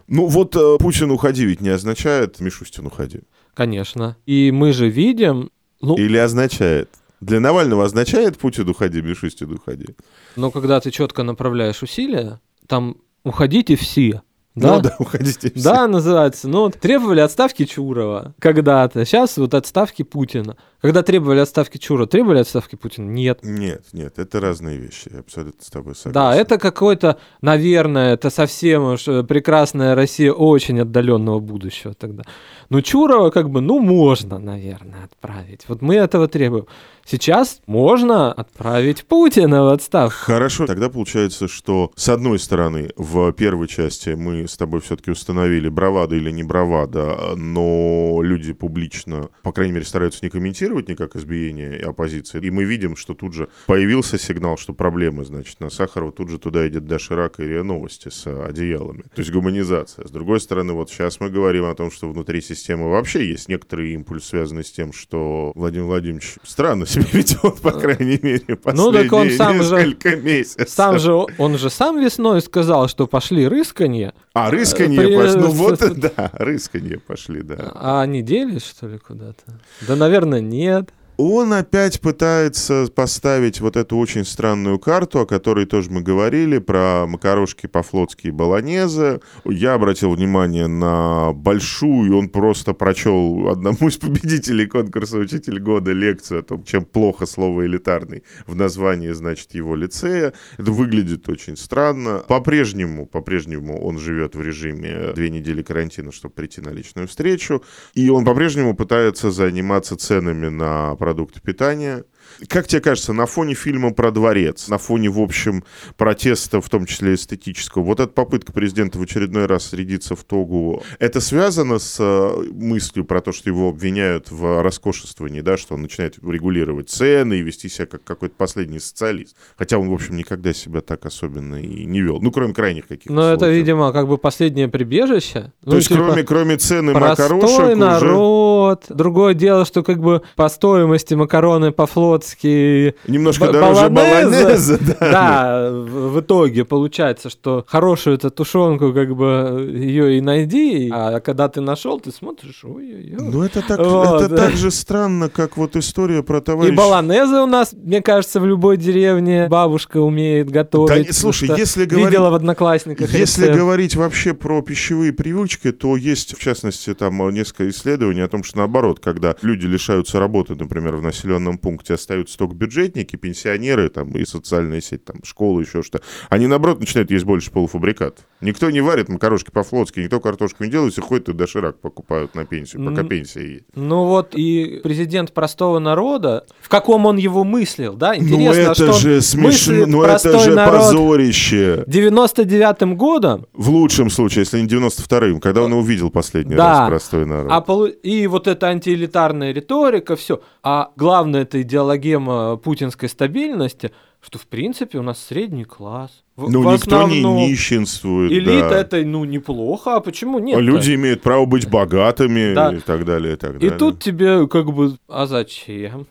Ну, 0.07 0.27
вот 0.27 0.55
э, 0.55 0.77
Путин 0.79 1.11
уходи 1.11 1.45
ведь 1.45 1.61
не 1.61 1.69
означает 1.69 2.39
Мишустин 2.39 2.85
уходи. 2.85 3.21
Конечно. 3.53 4.17
И 4.25 4.51
мы 4.51 4.71
же 4.71 4.89
видим, 4.89 5.49
ну, 5.81 5.95
Или 5.95 6.17
означает? 6.17 6.89
Для 7.21 7.39
Навального 7.39 7.85
означает 7.85 8.37
Путин 8.37 8.69
уходи, 8.69 9.01
Мишустин 9.01 9.51
уходи? 9.51 9.87
но 10.35 10.51
когда 10.51 10.79
ты 10.79 10.91
четко 10.91 11.23
направляешь 11.23 11.81
усилия, 11.81 12.39
там 12.67 12.97
уходите 13.23 13.75
все. 13.75 14.21
Да? 14.53 14.75
Ну 14.75 14.81
да, 14.81 14.95
уходите 14.99 15.51
все. 15.51 15.63
Да, 15.63 15.87
называется. 15.87 16.47
Ну, 16.47 16.69
требовали 16.69 17.19
отставки 17.19 17.65
Чурова 17.65 18.33
когда-то. 18.39 19.03
Сейчас 19.05 19.37
вот 19.37 19.53
отставки 19.53 20.03
Путина. 20.03 20.55
Когда 20.85 21.01
требовали 21.01 21.39
отставки 21.39 21.79
Чурова, 21.79 22.05
требовали 22.05 22.37
отставки 22.37 22.75
Путина? 22.75 23.09
Нет. 23.09 23.39
Нет, 23.41 23.85
нет, 23.91 24.19
это 24.19 24.39
разные 24.39 24.77
вещи, 24.77 25.09
я 25.11 25.21
абсолютно 25.21 25.65
с 25.65 25.71
тобой 25.71 25.95
согласен. 25.95 26.13
Да, 26.13 26.35
это 26.35 26.59
какой-то, 26.59 27.17
наверное, 27.41 28.13
это 28.13 28.29
совсем 28.29 28.93
уж 28.93 29.07
э, 29.07 29.23
прекрасная 29.23 29.95
Россия 29.95 30.31
очень 30.31 30.79
отдаленного 30.79 31.39
будущего 31.39 31.95
тогда. 31.95 32.21
Ну, 32.69 32.83
Чурова 32.83 33.31
как 33.31 33.49
бы, 33.49 33.61
ну, 33.61 33.79
можно, 33.79 34.37
наверное, 34.37 35.05
отправить. 35.05 35.61
Вот 35.67 35.81
мы 35.81 35.95
этого 35.95 36.27
требуем. 36.27 36.67
Сейчас 37.07 37.61
можно 37.67 38.31
отправить 38.31 39.05
Путина 39.05 39.63
в 39.63 39.67
отставку. 39.67 40.17
Хорошо, 40.25 40.65
тогда 40.65 40.89
получается, 40.89 41.47
что 41.47 41.91
с 41.95 42.09
одной 42.09 42.39
стороны, 42.39 42.91
в 42.97 43.31
первой 43.33 43.67
части 43.67 44.09
мы 44.09 44.47
с 44.47 44.57
тобой 44.57 44.81
все-таки 44.81 45.11
установили, 45.11 45.69
бравада 45.69 46.15
или 46.15 46.31
не 46.31 46.43
бравада, 46.43 47.35
но 47.35 48.21
люди 48.23 48.53
публично, 48.53 49.29
по 49.43 49.51
крайней 49.51 49.73
мере, 49.73 49.85
стараются 49.85 50.19
не 50.23 50.29
комментировать 50.29 50.74
никак 50.81 51.15
избиение 51.15 51.77
оппозиции. 51.79 52.39
И 52.45 52.49
мы 52.51 52.63
видим, 52.63 52.95
что 52.95 53.13
тут 53.13 53.33
же 53.33 53.47
появился 53.65 54.17
сигнал, 54.17 54.57
что 54.57 54.73
проблемы, 54.73 55.25
значит, 55.25 55.59
на 55.59 55.69
Сахарова, 55.69 56.11
тут 56.11 56.29
же 56.29 56.39
туда 56.39 56.67
идет 56.67 56.85
Доширак 56.85 57.39
и 57.39 57.43
РИА 57.43 57.63
Новости 57.63 58.09
с 58.09 58.25
э, 58.27 58.43
одеялами. 58.45 59.03
То 59.13 59.21
есть 59.21 59.31
гуманизация. 59.31 60.07
С 60.07 60.11
другой 60.11 60.39
стороны, 60.39 60.73
вот 60.73 60.89
сейчас 60.89 61.19
мы 61.19 61.29
говорим 61.29 61.65
о 61.65 61.75
том, 61.75 61.91
что 61.91 62.09
внутри 62.09 62.41
системы 62.41 62.89
вообще 62.89 63.27
есть 63.27 63.49
некоторый 63.49 63.93
импульс, 63.93 64.25
связанный 64.25 64.63
с 64.63 64.71
тем, 64.71 64.93
что 64.93 65.51
Владимир 65.55 65.85
Владимирович 65.85 66.35
странно 66.43 66.85
себя 66.85 67.05
ведет, 67.13 67.61
по 67.61 67.71
крайней 67.71 68.19
мере, 68.21 68.57
Ну, 68.73 68.91
так 68.91 69.11
он 69.13 69.27
последние 69.29 69.37
сам 69.37 69.63
же- 69.63 69.75
несколько 69.87 70.15
месяцев. 70.17 70.69
Сам 70.69 70.99
же, 70.99 71.13
он 71.37 71.57
же 71.57 71.69
сам 71.69 71.99
весной 72.01 72.41
сказал, 72.41 72.87
что 72.87 73.07
пошли 73.07 73.47
рысканье, 73.47 74.13
А, 74.33 74.51
рысканье 74.51 74.99
При- 75.01 75.15
пошли. 75.15 75.39
Ну 75.41 75.47
вот, 75.51 75.79
да, 75.99 76.29
рысканье 76.33 76.99
пошли, 76.99 77.41
да. 77.41 77.71
а 77.75 78.01
они 78.01 78.21
делись, 78.21 78.65
что 78.65 78.87
ли, 78.87 78.97
куда-то? 78.97 79.59
Да, 79.87 79.95
наверное, 79.95 80.41
нет. 80.55 80.91
Он 81.17 81.53
опять 81.53 82.01
пытается 82.01 82.87
поставить 82.93 83.61
вот 83.61 83.77
эту 83.77 83.97
очень 83.97 84.25
странную 84.25 84.79
карту, 84.79 85.19
о 85.21 85.25
которой 85.25 85.65
тоже 85.65 85.89
мы 85.89 86.01
говорили, 86.01 86.57
про 86.57 87.05
макарошки 87.07 87.67
по-флотски 87.67 88.27
и 88.27 88.31
баланезы. 88.31 89.21
Я 89.45 89.75
обратил 89.75 90.11
внимание 90.11 90.67
на 90.67 91.31
большую, 91.31 92.17
он 92.17 92.27
просто 92.27 92.73
прочел 92.73 93.47
одному 93.49 93.87
из 93.87 93.97
победителей 93.97 94.65
конкурса 94.65 95.17
«Учитель 95.17 95.59
года» 95.59 95.93
лекцию 95.93 96.41
о 96.41 96.43
том, 96.43 96.63
чем 96.63 96.83
плохо 96.83 97.25
слово 97.25 97.65
«элитарный» 97.65 98.23
в 98.45 98.55
названии, 98.55 99.11
значит, 99.11 99.53
его 99.53 99.75
лицея. 99.75 100.33
Это 100.57 100.71
выглядит 100.71 101.29
очень 101.29 101.55
странно. 101.55 102.23
По-прежнему, 102.27 103.05
по-прежнему 103.05 103.81
он 103.81 103.99
живет 103.99 104.35
в 104.35 104.41
режиме 104.41 105.13
две 105.13 105.29
недели 105.29 105.61
карантина, 105.61 106.11
чтобы 106.11 106.33
прийти 106.33 106.59
на 106.59 106.69
личную 106.69 107.07
встречу. 107.07 107.63
И 107.93 108.09
он 108.09 108.25
по-прежнему 108.25 108.75
пытается 108.75 109.31
заниматься 109.31 109.95
ценами 109.95 110.49
на 110.49 110.95
продукты 111.05 111.39
питания. 111.39 112.03
Как 112.47 112.67
тебе 112.67 112.81
кажется, 112.81 113.13
на 113.13 113.25
фоне 113.25 113.53
фильма 113.53 113.93
про 113.93 114.11
дворец, 114.11 114.67
на 114.67 114.77
фоне, 114.77 115.09
в 115.09 115.19
общем, 115.19 115.63
протеста, 115.97 116.61
в 116.61 116.69
том 116.69 116.85
числе 116.85 117.15
эстетического, 117.15 117.83
вот 117.83 117.99
эта 117.99 118.11
попытка 118.11 118.51
президента 118.51 118.99
в 118.99 119.01
очередной 119.01 119.45
раз 119.45 119.67
срядиться 119.67 120.15
в 120.15 120.23
тогу, 120.23 120.83
это 120.99 121.21
связано 121.21 121.79
с 121.79 121.97
э, 121.99 122.43
мыслью 122.51 123.05
про 123.05 123.21
то, 123.21 123.31
что 123.31 123.49
его 123.49 123.69
обвиняют 123.69 124.31
в 124.31 124.61
роскошествовании, 124.61 125.41
да, 125.41 125.57
что 125.57 125.75
он 125.75 125.81
начинает 125.81 126.17
регулировать 126.17 126.89
цены 126.89 127.35
и 127.35 127.41
вести 127.41 127.69
себя 127.69 127.85
как 127.85 128.03
какой-то 128.03 128.35
последний 128.35 128.79
социалист. 128.79 129.35
Хотя 129.57 129.77
он, 129.77 129.89
в 129.89 129.93
общем, 129.93 130.15
никогда 130.17 130.53
себя 130.53 130.81
так 130.81 131.05
особенно 131.05 131.55
и 131.55 131.85
не 131.85 132.01
вел. 132.01 132.19
Ну, 132.21 132.31
кроме 132.31 132.53
крайних 132.53 132.87
каких-то 132.87 133.13
Но 133.13 133.31
это, 133.31 133.49
видимо, 133.49 133.91
как 133.91 134.07
бы 134.07 134.17
последнее 134.17 134.67
прибежище. 134.67 135.53
То 135.63 135.71
ну, 135.71 135.75
есть, 135.77 135.87
типа, 135.87 136.03
кроме, 136.03 136.23
кроме 136.23 136.57
цены 136.57 136.93
макарошек 136.93 137.77
народ. 137.77 138.85
Уже... 138.85 138.95
Другое 138.95 139.33
дело, 139.33 139.65
что 139.65 139.83
как 139.83 139.99
бы 139.99 140.21
по 140.35 140.49
стоимости 140.49 141.13
макароны 141.13 141.71
по-флотски... 142.15 142.95
Немножко 143.07 143.51
дороже 143.51 143.89
баланеза. 143.89 144.79
Да, 144.79 144.95
да 144.99 145.69
в 145.71 146.19
итоге 146.19 146.65
получается, 146.65 147.29
что 147.29 147.65
хорошую 147.67 148.15
эту 148.15 148.31
тушенку, 148.31 148.93
как 148.93 149.15
бы, 149.15 149.71
ее 149.73 150.17
и 150.17 150.21
найди, 150.21 150.89
а 150.91 151.19
когда 151.19 151.49
ты 151.49 151.61
нашел, 151.61 151.99
ты 151.99 152.11
смотришь, 152.11 152.63
ой-ой-ой. 152.63 153.31
Ну, 153.31 153.43
это 153.43 153.61
так, 153.61 153.79
вот. 153.79 154.23
это 154.23 154.35
так 154.35 154.53
же 154.53 154.71
странно, 154.71 155.29
как 155.29 155.57
вот 155.57 155.75
история 155.75 156.23
про 156.23 156.41
товарища... 156.41 156.73
И 156.73 156.77
баланезы 156.77 157.35
у 157.35 157.45
нас, 157.45 157.73
мне 157.73 158.01
кажется, 158.01 158.39
в 158.39 158.45
любой 158.45 158.77
деревне 158.77 159.47
бабушка 159.49 159.97
умеет 159.97 160.49
готовить. 160.49 161.07
Да, 161.07 161.13
слушай, 161.13 161.49
если 161.57 161.85
говорить... 161.85 162.07
Видела 162.07 162.29
в 162.29 162.35
Одноклассниках. 162.35 163.11
Если 163.11 163.43
рецепт. 163.43 163.57
говорить 163.57 163.95
вообще 163.95 164.33
про 164.33 164.61
пищевые 164.61 165.13
привычки, 165.13 165.71
то 165.71 165.97
есть, 165.97 166.37
в 166.37 166.39
частности, 166.39 166.93
там 166.93 167.29
несколько 167.29 167.69
исследований 167.69 168.21
о 168.21 168.27
том, 168.27 168.43
что 168.43 168.57
наоборот, 168.57 168.99
когда 168.99 169.35
люди 169.41 169.65
лишаются 169.65 170.19
работы, 170.19 170.55
например, 170.55 170.95
в 170.95 171.01
населенном 171.01 171.57
пункте, 171.57 171.93
остаются 172.05 172.37
только 172.37 172.55
бюджетники, 172.55 173.15
пенсионеры 173.15 173.89
там, 173.89 174.11
и 174.11 174.25
социальная 174.25 174.79
сеть, 174.79 175.03
там, 175.05 175.17
школы, 175.23 175.63
еще 175.63 175.81
что 175.81 176.01
они, 176.29 176.45
наоборот, 176.45 176.79
начинают 176.79 177.09
есть 177.09 177.25
больше 177.25 177.51
полуфабрикатов. 177.51 178.25
Никто 178.45 178.69
не 178.69 178.79
варит 178.81 179.09
макарошки 179.09 179.49
по-флотски, 179.51 180.01
никто 180.01 180.19
картошку 180.19 180.63
не 180.63 180.69
делает, 180.69 180.93
все 180.93 181.01
ходят 181.01 181.29
и 181.29 181.33
доширак 181.33 181.79
покупают 181.79 182.35
на 182.35 182.45
пенсию, 182.45 182.85
пока 182.85 183.03
пенсия 183.03 183.53
есть. 183.53 183.65
Ну 183.75 184.05
вот 184.05 184.35
и 184.35 184.79
президент 184.83 185.33
простого 185.33 185.79
народа, 185.79 186.45
в 186.61 186.69
каком 186.69 187.05
он 187.07 187.17
его 187.17 187.43
мыслил, 187.43 187.95
да? 187.95 188.15
Интересно, 188.15 188.37
ну 188.37 188.51
это 188.51 188.73
что 188.75 188.93
же 188.93 189.21
смешно, 189.21 189.85
ну 189.87 190.03
это 190.03 190.39
же 190.39 190.53
народ 190.53 190.81
позорище. 190.81 191.83
99-м 191.87 192.95
годом. 192.95 193.47
В 193.53 193.69
лучшем 193.69 194.09
случае, 194.09 194.41
если 194.41 194.61
не 194.61 194.67
92-м, 194.67 195.39
когда 195.39 195.63
он 195.63 195.73
увидел 195.73 196.11
последний 196.11 196.55
да. 196.55 196.81
раз 196.81 196.89
простой 196.89 197.25
народ. 197.25 197.51
А 197.51 197.61
полу... 197.61 197.87
И 197.87 198.27
вот 198.27 198.47
эта 198.47 198.67
антиэлитарная 198.67 199.51
риторика, 199.51 200.15
все. 200.15 200.41
А 200.61 200.91
главное, 200.95 201.41
это 201.41 201.61
идеологема 201.61 202.57
путинской 202.57 203.09
стабильности– 203.09 203.91
что 204.25 204.39
в 204.39 204.47
принципе 204.47 204.97
у 204.97 205.03
нас 205.03 205.23
средний 205.23 205.65
класс. 205.65 206.23
В, 206.35 206.51
ну, 206.51 206.67
в 206.67 206.73
никто 206.73 207.07
не 207.07 207.23
нищенствует. 207.23 208.29
Элита 208.29 208.69
да. 208.69 208.79
это, 208.79 208.97
ну, 209.05 209.23
неплохо, 209.23 209.95
а 209.95 209.99
почему 210.01 210.39
нет? 210.39 210.59
Люди 210.59 210.95
имеют 210.95 211.21
право 211.21 211.45
быть 211.45 211.69
богатыми 211.69 212.53
да. 212.53 212.73
и 212.73 212.79
так 212.79 213.05
далее, 213.05 213.33
и 213.33 213.37
так 213.37 213.53
далее. 213.53 213.73
И 213.73 213.79
тут 213.79 213.99
тебе 213.99 214.45
как 214.47 214.73
бы, 214.73 214.97
а 215.07 215.27
зачем? 215.27 216.07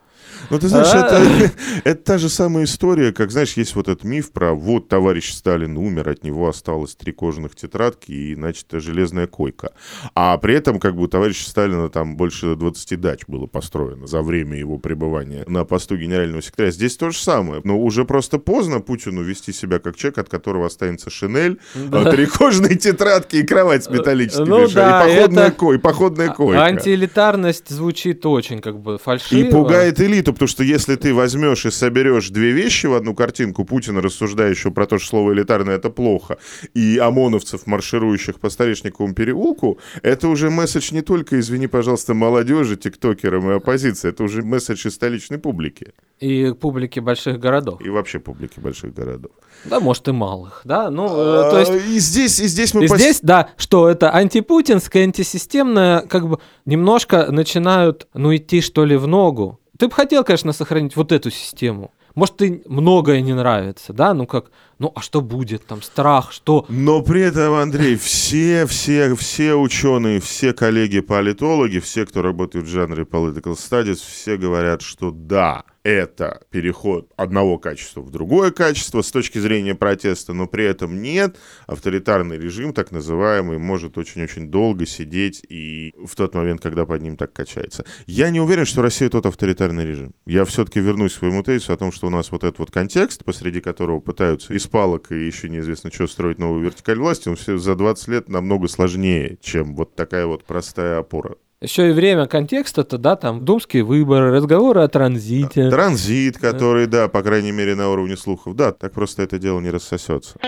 Ну, 0.50 0.58
ты 0.58 0.68
знаешь, 0.68 0.88
это, 0.88 1.52
это 1.84 2.02
та 2.02 2.18
же 2.18 2.28
самая 2.28 2.64
история, 2.64 3.12
как, 3.12 3.30
знаешь, 3.30 3.54
есть 3.54 3.74
вот 3.74 3.88
этот 3.88 4.04
миф 4.04 4.32
про 4.32 4.54
вот 4.54 4.88
товарищ 4.88 5.32
Сталин 5.32 5.76
умер, 5.76 6.08
от 6.08 6.24
него 6.24 6.48
осталось 6.48 6.94
три 6.94 7.12
кожаных 7.12 7.54
тетрадки 7.54 8.12
и, 8.12 8.34
значит, 8.34 8.66
железная 8.72 9.26
койка. 9.26 9.72
А 10.14 10.36
при 10.38 10.54
этом, 10.54 10.78
как 10.78 10.96
бы, 10.96 11.04
у 11.04 11.08
товарища 11.08 11.48
Сталина 11.48 11.88
там 11.88 12.16
больше 12.16 12.56
20 12.56 13.00
дач 13.00 13.20
было 13.26 13.46
построено 13.46 14.06
за 14.06 14.22
время 14.22 14.58
его 14.58 14.78
пребывания 14.78 15.44
на 15.46 15.64
посту 15.64 15.96
генерального 15.96 16.42
секретаря. 16.42 16.70
Здесь 16.70 16.96
то 16.96 17.10
же 17.10 17.18
самое. 17.18 17.60
Но 17.64 17.78
уже 17.78 18.04
просто 18.04 18.38
поздно 18.38 18.80
Путину 18.80 19.22
вести 19.22 19.52
себя 19.52 19.78
как 19.78 19.96
человек, 19.96 20.18
от 20.18 20.28
которого 20.28 20.66
останется 20.66 21.10
шинель, 21.10 21.58
да. 21.74 22.10
три 22.10 22.26
кожаные 22.26 22.76
тетрадки 22.76 23.36
и 23.36 23.42
кровать 23.42 23.84
с 23.84 23.90
металлическими 23.90 24.44
ну, 24.44 24.68
да, 24.68 25.06
и 25.06 25.16
походная, 25.16 25.46
это... 25.46 25.56
ко... 25.56 25.72
и 25.72 25.78
походная 25.78 26.28
койка. 26.28 26.64
Антиэлитарность 26.64 27.70
звучит 27.70 28.24
очень 28.26 28.60
как 28.60 28.78
бы 28.78 28.98
фальшиво. 28.98 29.38
И 29.38 29.50
пугает 29.50 30.00
элиту, 30.04 30.32
потому 30.32 30.48
что 30.48 30.62
если 30.64 30.96
ты 30.96 31.14
возьмешь 31.14 31.66
и 31.66 31.70
соберешь 31.70 32.30
две 32.30 32.52
вещи 32.52 32.86
в 32.86 32.94
одну 32.94 33.14
картинку, 33.14 33.64
Путина, 33.64 34.00
рассуждающего 34.00 34.70
про 34.70 34.86
то, 34.86 34.98
что 34.98 35.08
слово 35.10 35.32
элитарное 35.32 35.76
это 35.76 35.90
плохо, 35.90 36.38
и 36.74 36.98
ОМОНовцев, 36.98 37.66
марширующих 37.66 38.40
по 38.40 38.50
Старичниковому 38.50 39.14
переулку, 39.14 39.78
это 40.02 40.28
уже 40.28 40.50
месседж 40.50 40.92
не 40.92 41.02
только, 41.02 41.38
извини, 41.40 41.66
пожалуйста, 41.66 42.14
молодежи, 42.14 42.76
тиктокерам 42.76 43.50
и 43.50 43.54
оппозиции, 43.54 44.08
это 44.08 44.24
уже 44.24 44.42
месседж 44.42 44.86
и 44.86 44.90
столичной 44.90 45.38
публики. 45.38 45.92
И 46.20 46.52
публики 46.58 47.00
больших 47.00 47.38
городов. 47.40 47.80
И 47.84 47.88
вообще 47.88 48.18
публики 48.18 48.60
больших 48.60 48.94
городов. 48.94 49.32
Да, 49.64 49.80
может, 49.80 50.08
и 50.08 50.12
малых, 50.12 50.60
да. 50.64 50.90
Ну, 50.90 51.06
э, 51.06 51.50
то 51.50 51.58
есть... 51.58 51.72
И 51.88 51.98
здесь, 51.98 52.40
и 52.40 52.46
здесь 52.46 52.74
мы... 52.74 52.84
И 52.84 52.88
пос... 52.88 52.98
здесь, 52.98 53.20
да, 53.22 53.50
что 53.56 53.88
это 53.88 54.10
антипутинское, 54.14 55.04
антисистемное, 55.04 56.00
как 56.02 56.28
бы 56.28 56.38
немножко 56.66 57.30
начинают, 57.30 58.06
ну, 58.14 58.34
идти, 58.34 58.60
что 58.60 58.84
ли, 58.84 58.96
в 58.96 59.06
ногу 59.06 59.60
ты 59.78 59.88
бы 59.88 59.94
хотел, 59.94 60.24
конечно, 60.24 60.52
сохранить 60.52 60.96
вот 60.96 61.12
эту 61.12 61.30
систему. 61.30 61.92
Может, 62.14 62.36
ты 62.36 62.62
многое 62.66 63.20
не 63.20 63.34
нравится, 63.34 63.92
да, 63.92 64.14
ну 64.14 64.26
как, 64.26 64.50
ну 64.78 64.92
а 64.94 65.00
что 65.00 65.20
будет, 65.20 65.66
там, 65.66 65.82
страх, 65.82 66.32
что... 66.32 66.64
Но 66.68 67.02
при 67.02 67.22
этом, 67.22 67.54
Андрей, 67.54 67.96
все, 67.96 68.66
все, 68.66 69.14
все 69.16 69.54
ученые, 69.54 70.20
все 70.20 70.52
коллеги-политологи, 70.52 71.80
все, 71.80 72.06
кто 72.06 72.22
работает 72.22 72.66
в 72.66 72.68
жанре 72.68 73.02
political 73.02 73.54
studies, 73.54 73.96
все 73.96 74.36
говорят, 74.36 74.82
что 74.82 75.10
да, 75.10 75.64
это 75.84 76.40
переход 76.50 77.12
одного 77.16 77.58
качества 77.58 78.00
в 78.00 78.10
другое 78.10 78.50
качество 78.50 79.02
с 79.02 79.12
точки 79.12 79.38
зрения 79.38 79.74
протеста, 79.74 80.32
но 80.32 80.46
при 80.46 80.64
этом 80.64 81.02
нет. 81.02 81.36
Авторитарный 81.66 82.38
режим, 82.38 82.72
так 82.72 82.90
называемый, 82.90 83.58
может 83.58 83.98
очень-очень 83.98 84.50
долго 84.50 84.86
сидеть 84.86 85.42
и 85.46 85.94
в 86.02 86.16
тот 86.16 86.34
момент, 86.34 86.62
когда 86.62 86.86
под 86.86 87.02
ним 87.02 87.18
так 87.18 87.34
качается. 87.34 87.84
Я 88.06 88.30
не 88.30 88.40
уверен, 88.40 88.64
что 88.64 88.80
Россия 88.80 89.10
тот 89.10 89.26
авторитарный 89.26 89.84
режим. 89.84 90.14
Я 90.24 90.46
все-таки 90.46 90.80
вернусь 90.80 91.12
к 91.12 91.18
своему 91.18 91.42
тезису 91.42 91.74
о 91.74 91.76
том, 91.76 91.92
что 91.92 92.03
у 92.04 92.10
нас 92.10 92.30
вот 92.30 92.44
этот 92.44 92.58
вот 92.58 92.70
контекст, 92.70 93.24
посреди 93.24 93.60
которого 93.60 94.00
пытаются 94.00 94.54
из 94.54 94.66
палок 94.66 95.12
и 95.12 95.26
еще 95.26 95.48
неизвестно 95.48 95.90
что 95.92 96.06
строить 96.06 96.38
новую 96.38 96.64
вертикаль 96.64 96.98
власти, 96.98 97.28
он 97.28 97.36
все 97.36 97.58
за 97.58 97.74
20 97.74 98.08
лет 98.08 98.28
намного 98.28 98.68
сложнее, 98.68 99.38
чем 99.40 99.74
вот 99.74 99.94
такая 99.94 100.26
вот 100.26 100.44
простая 100.44 100.98
опора. 100.98 101.36
Еще 101.60 101.90
и 101.90 101.92
время 101.92 102.26
контекста-то, 102.26 102.98
да, 102.98 103.16
там 103.16 103.42
думские 103.42 103.84
выборы, 103.84 104.30
разговоры 104.32 104.82
о 104.82 104.88
транзите. 104.88 105.70
Транзит, 105.70 106.36
который, 106.36 106.86
да, 106.86 107.08
по 107.08 107.22
крайней 107.22 107.52
мере, 107.52 107.74
на 107.74 107.88
уровне 107.88 108.18
слухов. 108.18 108.54
Да, 108.54 108.72
так 108.72 108.92
просто 108.92 109.22
это 109.22 109.38
дело 109.38 109.60
не 109.60 109.70
рассосется. 109.70 110.38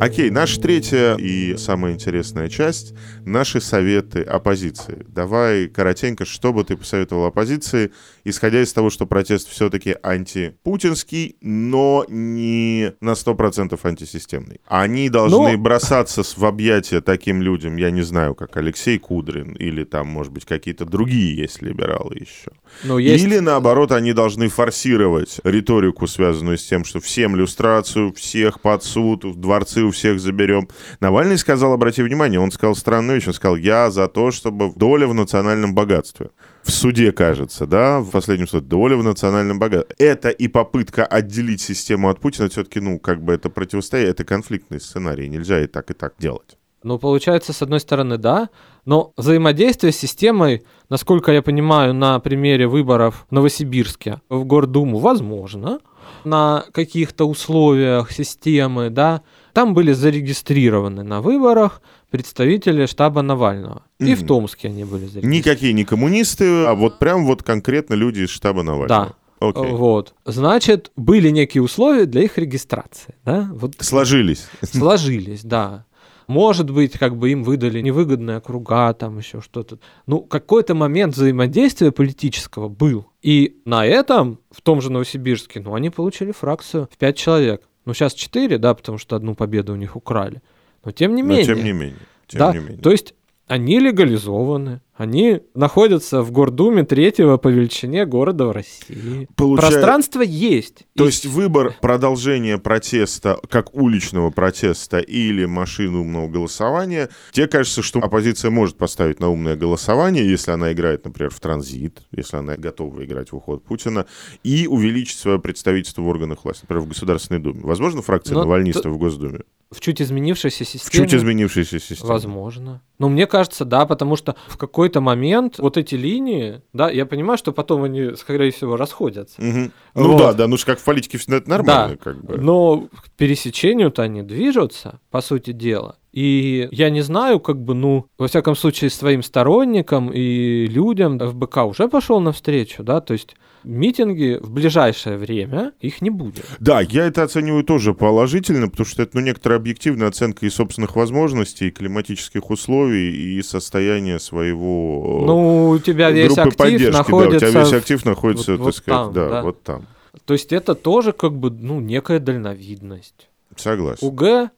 Окей, 0.00 0.30
наша 0.30 0.60
третья 0.60 1.16
и 1.16 1.56
самая 1.56 1.92
интересная 1.92 2.48
часть— 2.48 2.94
наши 3.24 3.60
советы 3.60 4.22
оппозиции. 4.22 5.04
Давай 5.08 5.66
коротенько, 5.66 6.24
что 6.24 6.52
бы 6.52 6.62
ты 6.62 6.76
посоветовал 6.76 7.24
оппозиции, 7.24 7.90
исходя 8.30 8.62
из 8.62 8.72
того, 8.72 8.90
что 8.90 9.06
протест 9.06 9.48
все-таки 9.48 9.96
антипутинский, 10.02 11.36
но 11.40 12.04
не 12.08 12.92
на 13.00 13.12
100% 13.12 13.78
антисистемный. 13.82 14.60
Они 14.66 15.08
должны 15.08 15.52
ну... 15.52 15.58
бросаться 15.58 16.22
в 16.22 16.44
объятия 16.44 17.00
таким 17.00 17.42
людям, 17.42 17.76
я 17.76 17.90
не 17.90 18.02
знаю, 18.02 18.34
как 18.34 18.56
Алексей 18.56 18.98
Кудрин, 18.98 19.52
или 19.52 19.84
там, 19.84 20.06
может 20.08 20.32
быть, 20.32 20.44
какие-то 20.44 20.84
другие 20.84 21.36
есть 21.36 21.62
либералы 21.62 22.16
еще. 22.16 22.50
Ну, 22.84 22.98
есть... 22.98 23.24
Или, 23.24 23.38
наоборот, 23.38 23.92
они 23.92 24.12
должны 24.12 24.48
форсировать 24.48 25.40
риторику, 25.44 26.06
связанную 26.06 26.58
с 26.58 26.64
тем, 26.64 26.84
что 26.84 27.00
всем 27.00 27.36
люстрацию, 27.36 28.12
всех 28.12 28.60
под 28.60 28.84
суд, 28.84 29.24
в 29.24 29.36
дворцы 29.36 29.82
у 29.82 29.90
всех 29.90 30.20
заберем. 30.20 30.68
Навальный 31.00 31.38
сказал, 31.38 31.72
обрати 31.72 32.02
внимание, 32.02 32.40
он 32.40 32.50
сказал 32.50 32.74
странную 32.74 33.16
вещь, 33.16 33.28
он 33.28 33.34
сказал, 33.34 33.56
я 33.56 33.90
за 33.90 34.08
то, 34.08 34.30
чтобы 34.30 34.72
доля 34.74 35.06
в 35.06 35.14
национальном 35.14 35.74
богатстве. 35.74 36.30
В 36.68 36.70
суде, 36.70 37.12
кажется, 37.12 37.66
да, 37.66 38.00
в 38.00 38.10
последнем 38.10 38.46
суде, 38.46 38.66
доля 38.66 38.98
в 38.98 39.02
национальном 39.02 39.58
богатстве. 39.58 39.96
Это 39.98 40.28
и 40.28 40.48
попытка 40.48 41.06
отделить 41.06 41.62
систему 41.62 42.10
от 42.10 42.20
Путина, 42.20 42.50
все-таки, 42.50 42.78
ну, 42.78 42.98
как 42.98 43.22
бы 43.22 43.32
это 43.32 43.48
противостояние, 43.48 44.10
это 44.10 44.22
конфликтный 44.24 44.78
сценарий, 44.78 45.30
нельзя 45.30 45.62
и 45.62 45.66
так, 45.66 45.90
и 45.90 45.94
так 45.94 46.12
делать. 46.18 46.58
Ну, 46.82 46.98
получается, 46.98 47.54
с 47.54 47.62
одной 47.62 47.80
стороны, 47.80 48.18
да, 48.18 48.50
но 48.84 49.14
взаимодействие 49.16 49.94
с 49.94 49.96
системой, 49.96 50.62
насколько 50.90 51.32
я 51.32 51.40
понимаю, 51.40 51.94
на 51.94 52.20
примере 52.20 52.68
выборов 52.68 53.26
в 53.30 53.32
Новосибирске 53.32 54.20
в 54.28 54.44
Гордуму 54.44 54.98
возможно, 54.98 55.80
на 56.24 56.66
каких-то 56.72 57.24
условиях 57.24 58.12
системы, 58.12 58.90
да, 58.90 59.22
там 59.54 59.72
были 59.72 59.92
зарегистрированы 59.92 61.02
на 61.02 61.22
выборах 61.22 61.80
представители 62.10 62.86
штаба 62.86 63.22
Навального. 63.22 63.82
Mm-hmm. 63.98 64.08
И 64.08 64.14
в 64.14 64.26
Томске 64.26 64.68
они 64.68 64.84
были 64.84 65.06
зарегистрированы. 65.06 65.36
Никакие 65.36 65.72
не 65.72 65.84
коммунисты, 65.84 66.64
а 66.64 66.74
вот 66.74 66.98
прям 66.98 67.26
вот 67.26 67.42
конкретно 67.42 67.94
люди 67.94 68.20
из 68.20 68.30
штаба 68.30 68.62
Навального. 68.62 68.88
Да. 68.88 69.14
Okay. 69.40 69.76
Вот. 69.76 70.14
Значит, 70.24 70.90
были 70.96 71.30
некие 71.30 71.62
условия 71.62 72.06
для 72.06 72.22
их 72.22 72.38
регистрации. 72.38 73.14
Да? 73.24 73.48
Вот. 73.52 73.76
Сложились. 73.78 74.48
Сложились, 74.62 75.44
да. 75.44 75.84
Может 76.26 76.70
быть, 76.70 76.98
как 76.98 77.16
бы 77.16 77.30
им 77.30 77.42
выдали 77.42 77.80
невыгодные 77.80 78.36
округа, 78.36 78.92
там 78.92 79.16
еще 79.16 79.40
что-то. 79.40 79.78
Ну, 80.06 80.20
какой-то 80.20 80.74
момент 80.74 81.14
взаимодействия 81.14 81.90
политического 81.90 82.68
был. 82.68 83.06
И 83.22 83.62
на 83.64 83.86
этом, 83.86 84.38
в 84.50 84.60
том 84.60 84.82
же 84.82 84.92
Новосибирске, 84.92 85.60
ну, 85.60 85.74
они 85.74 85.88
получили 85.88 86.32
фракцию 86.32 86.88
в 86.92 86.98
пять 86.98 87.16
человек. 87.16 87.62
Ну, 87.86 87.94
сейчас 87.94 88.12
четыре, 88.12 88.58
да, 88.58 88.74
потому 88.74 88.98
что 88.98 89.16
одну 89.16 89.34
победу 89.34 89.72
у 89.72 89.76
них 89.76 89.96
украли. 89.96 90.42
Но 90.84 90.92
тем 90.92 91.14
не 91.14 91.22
менее. 91.22 91.46
Но 91.46 91.54
тем 91.54 91.64
не 91.64 91.72
менее. 91.72 91.98
Тем 92.26 92.38
да, 92.38 92.52
не 92.52 92.58
менее. 92.58 92.78
то 92.78 92.90
есть 92.90 93.14
они 93.48 93.80
легализованы, 93.80 94.82
они 94.94 95.40
находятся 95.54 96.22
в 96.22 96.30
Гордуме 96.32 96.84
третьего 96.84 97.38
по 97.38 97.48
величине 97.48 98.04
города 98.04 98.44
в 98.46 98.50
России. 98.50 99.26
Получая- 99.36 99.70
Пространство 99.70 100.20
есть. 100.20 100.86
То 100.96 101.04
И 101.04 101.06
есть 101.06 101.24
выбор 101.24 101.74
продолжения 101.80 102.58
протеста 102.58 103.40
как 103.48 103.74
уличного 103.74 104.30
протеста 104.30 104.98
или 104.98 105.46
машины 105.46 105.98
умного 105.98 106.28
голосования, 106.28 107.08
тебе 107.32 107.46
кажется, 107.46 107.80
что 107.80 108.00
оппозиция 108.00 108.50
может 108.50 108.76
поставить 108.76 109.18
на 109.18 109.30
умное 109.30 109.56
голосование, 109.56 110.28
если 110.28 110.50
она 110.50 110.72
играет, 110.72 111.06
например, 111.06 111.30
в 111.30 111.40
транзит, 111.40 112.02
если 112.12 112.36
она 112.36 112.56
готова 112.56 113.02
играть 113.04 113.32
в 113.32 113.36
уход 113.36 113.64
Путина, 113.64 114.04
и 114.44 114.66
увеличить 114.66 115.18
свое 115.18 115.38
представительство 115.38 116.02
в 116.02 116.08
органах 116.08 116.44
власти, 116.44 116.64
например, 116.64 116.84
в 116.84 116.88
Государственной 116.88 117.40
Думе. 117.40 117.60
Возможно, 117.62 118.02
фракция 118.02 118.34
Но 118.34 118.40
навальнистов 118.42 118.92
в 118.92 118.98
Госдуме? 118.98 119.40
В 119.70 119.80
чуть 119.80 120.00
изменившейся 120.00 120.64
В 120.64 120.68
системе. 120.68 121.04
чуть 121.06 121.14
изменившейся 121.18 121.78
системе. 121.78 122.08
Возможно. 122.08 122.80
Но 122.98 123.08
мне 123.08 123.26
кажется, 123.26 123.64
да, 123.66 123.84
потому 123.84 124.16
что 124.16 124.34
в 124.46 124.56
какой-то 124.56 125.00
момент 125.00 125.58
вот 125.58 125.76
эти 125.76 125.94
линии, 125.94 126.62
да, 126.72 126.90
я 126.90 127.04
понимаю, 127.04 127.36
что 127.38 127.52
потом 127.52 127.84
они, 127.84 128.16
скорее 128.16 128.50
всего, 128.50 128.76
расходятся. 128.76 129.40
Мгм. 129.42 129.72
Ну 129.94 130.08
Вот. 130.12 130.18
да, 130.18 130.32
да, 130.32 130.46
ну 130.48 130.56
ж 130.56 130.64
как 130.64 130.78
в 130.78 130.84
политике 130.84 131.18
всегда 131.18 131.36
это 131.36 131.50
нормально, 131.50 131.96
Да. 131.96 132.02
как 132.02 132.24
бы. 132.24 132.38
Но 132.38 132.88
к 133.02 133.10
пересечению-то 133.16 134.02
они 134.02 134.22
движутся, 134.22 135.00
по 135.10 135.20
сути 135.20 135.52
дела. 135.52 135.96
И 136.12 136.68
я 136.72 136.88
не 136.88 137.02
знаю, 137.02 137.38
как 137.38 137.62
бы, 137.62 137.74
ну, 137.74 138.06
во 138.16 138.26
всяком 138.26 138.56
случае, 138.56 138.88
своим 138.90 139.22
сторонникам 139.22 140.10
и 140.12 140.66
людям 140.66 141.18
ФБК 141.18 141.58
уже 141.66 141.88
пошел 141.88 142.20
навстречу, 142.20 142.82
да, 142.82 143.00
то 143.02 143.12
есть 143.12 143.36
митинги 143.68 144.38
в 144.40 144.50
ближайшее 144.50 145.18
время 145.18 145.72
их 145.80 146.00
не 146.00 146.10
будет. 146.10 146.46
Да, 146.58 146.80
я 146.80 147.06
это 147.06 147.22
оцениваю 147.22 147.62
тоже 147.62 147.94
положительно, 147.94 148.68
потому 148.68 148.86
что 148.86 149.02
это 149.02 149.16
ну, 149.16 149.20
некоторая 149.20 149.58
объективная 149.58 150.08
оценка 150.08 150.46
и 150.46 150.50
собственных 150.50 150.96
возможностей, 150.96 151.68
и 151.68 151.70
климатических 151.70 152.50
условий, 152.50 153.38
и 153.38 153.42
состояния 153.42 154.18
своего 154.18 155.20
э, 155.22 155.26
Ну, 155.26 155.68
у 155.70 155.78
тебя 155.78 156.10
весь 156.10 156.36
актив 156.36 156.56
поддержки. 156.56 156.92
Да, 156.92 156.98
у 156.98 157.20
находится... 157.20 157.50
тебя 157.50 157.60
весь 157.60 157.72
актив 157.72 158.04
находится, 158.04 158.52
вот- 158.52 158.56
так 158.58 158.64
вот 158.64 158.76
сказать, 158.76 159.04
там, 159.04 159.12
да, 159.12 159.28
да. 159.28 159.42
вот 159.42 159.62
там. 159.62 159.86
То 160.24 160.34
есть 160.34 160.52
это 160.52 160.74
тоже 160.74 161.12
как 161.12 161.34
бы, 161.34 161.50
ну, 161.50 161.80
некая 161.80 162.18
дальновидность. 162.18 163.28
Согласен. 163.56 164.06
УГ, 164.06 164.50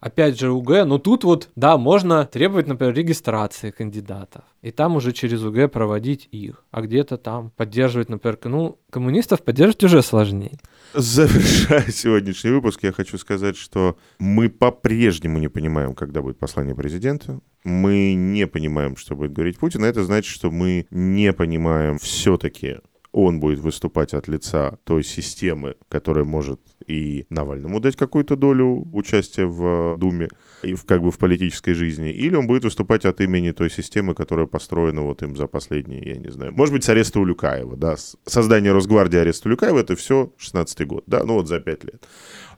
опять 0.00 0.38
же 0.38 0.50
УГ, 0.50 0.84
но 0.86 0.98
тут 0.98 1.24
вот, 1.24 1.50
да, 1.56 1.76
можно 1.76 2.24
требовать, 2.24 2.66
например, 2.66 2.94
регистрации 2.94 3.70
кандидатов, 3.70 4.44
и 4.62 4.70
там 4.70 4.96
уже 4.96 5.12
через 5.12 5.42
УГ 5.42 5.70
проводить 5.70 6.28
их, 6.30 6.64
а 6.70 6.82
где-то 6.82 7.16
там 7.16 7.50
поддерживать, 7.56 8.08
например, 8.08 8.38
ну, 8.44 8.78
коммунистов 8.90 9.42
поддерживать 9.42 9.84
уже 9.84 10.02
сложнее. 10.02 10.58
Завершая 10.94 11.90
сегодняшний 11.90 12.50
выпуск, 12.50 12.82
я 12.82 12.92
хочу 12.92 13.18
сказать, 13.18 13.56
что 13.56 13.96
мы 14.18 14.48
по-прежнему 14.48 15.38
не 15.38 15.48
понимаем, 15.48 15.94
когда 15.94 16.22
будет 16.22 16.38
послание 16.38 16.74
президента. 16.74 17.40
Мы 17.64 18.14
не 18.14 18.46
понимаем, 18.46 18.96
что 18.96 19.14
будет 19.14 19.32
говорить 19.32 19.58
Путин. 19.58 19.84
Это 19.84 20.04
значит, 20.04 20.32
что 20.32 20.50
мы 20.50 20.86
не 20.90 21.32
понимаем 21.32 21.98
все-таки, 21.98 22.76
он 23.12 23.40
будет 23.40 23.58
выступать 23.58 24.14
от 24.14 24.28
лица 24.28 24.78
той 24.84 25.02
системы, 25.02 25.76
которая 25.88 26.24
может 26.24 26.60
и 26.88 27.26
Навальному 27.30 27.80
дать 27.80 27.96
какую-то 27.96 28.36
долю 28.36 28.88
участия 28.92 29.46
в 29.46 29.96
Думе 29.98 30.28
и 30.62 30.74
в, 30.74 30.84
как 30.84 31.02
бы 31.02 31.10
в 31.10 31.18
политической 31.18 31.74
жизни, 31.74 32.10
или 32.10 32.34
он 32.34 32.46
будет 32.46 32.64
выступать 32.64 33.04
от 33.04 33.20
имени 33.20 33.50
той 33.50 33.70
системы, 33.70 34.14
которая 34.14 34.46
построена 34.46 35.02
вот 35.02 35.22
им 35.22 35.36
за 35.36 35.46
последние, 35.46 36.02
я 36.04 36.16
не 36.16 36.30
знаю, 36.30 36.52
может 36.52 36.72
быть, 36.72 36.84
с 36.84 36.88
ареста 36.88 37.20
Улюкаева, 37.20 37.76
да, 37.76 37.96
создание 38.24 38.72
Росгвардии, 38.72 39.18
арест 39.18 39.44
Улюкаева, 39.46 39.78
это 39.78 39.96
все 39.96 40.32
16-й 40.38 40.84
год, 40.86 41.04
да, 41.06 41.22
ну 41.24 41.34
вот 41.34 41.48
за 41.48 41.60
пять 41.60 41.84
лет. 41.84 42.02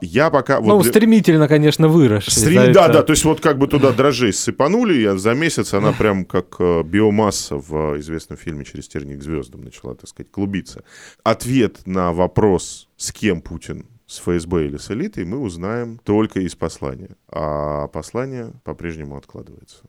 Я 0.01 0.31
пока... 0.31 0.61
ну, 0.61 0.77
вот 0.77 0.87
стремительно, 0.87 1.47
конечно, 1.47 1.89
выросший. 1.89 2.33
Стрим- 2.33 2.67
за 2.67 2.73
да, 2.73 2.85
это. 2.85 2.93
да, 2.95 3.03
то 3.03 3.13
есть 3.13 3.25
вот 3.25 3.41
как 3.41 3.59
бы 3.59 3.67
туда 3.67 3.93
дрожжей 3.93 4.33
сыпанули, 4.33 4.95
и 4.95 5.19
за 5.19 5.35
месяц 5.35 5.75
она 5.75 5.93
прям 5.93 6.25
как 6.25 6.57
э, 6.59 6.83
биомасса 6.83 7.57
в 7.57 7.99
известном 8.01 8.39
фильме 8.39 8.65
«Через 8.65 8.89
терник 8.89 9.23
звездам» 9.23 9.63
начала, 9.63 9.95
так 9.95 10.09
сказать, 10.09 10.31
клубиться. 10.31 10.85
Ответ 11.23 11.87
на 11.87 12.13
вопрос, 12.13 12.89
с 12.97 13.13
кем 13.13 13.43
Путин, 13.43 13.85
с 14.11 14.19
ФСБ 14.19 14.67
или 14.67 14.77
с 14.77 14.91
элитой, 14.91 15.25
мы 15.25 15.39
узнаем 15.39 15.99
только 15.99 16.41
из 16.41 16.57
послания. 16.57 17.11
А 17.29 17.87
послание 17.87 18.53
по-прежнему 18.65 19.17
откладывается. 19.17 19.85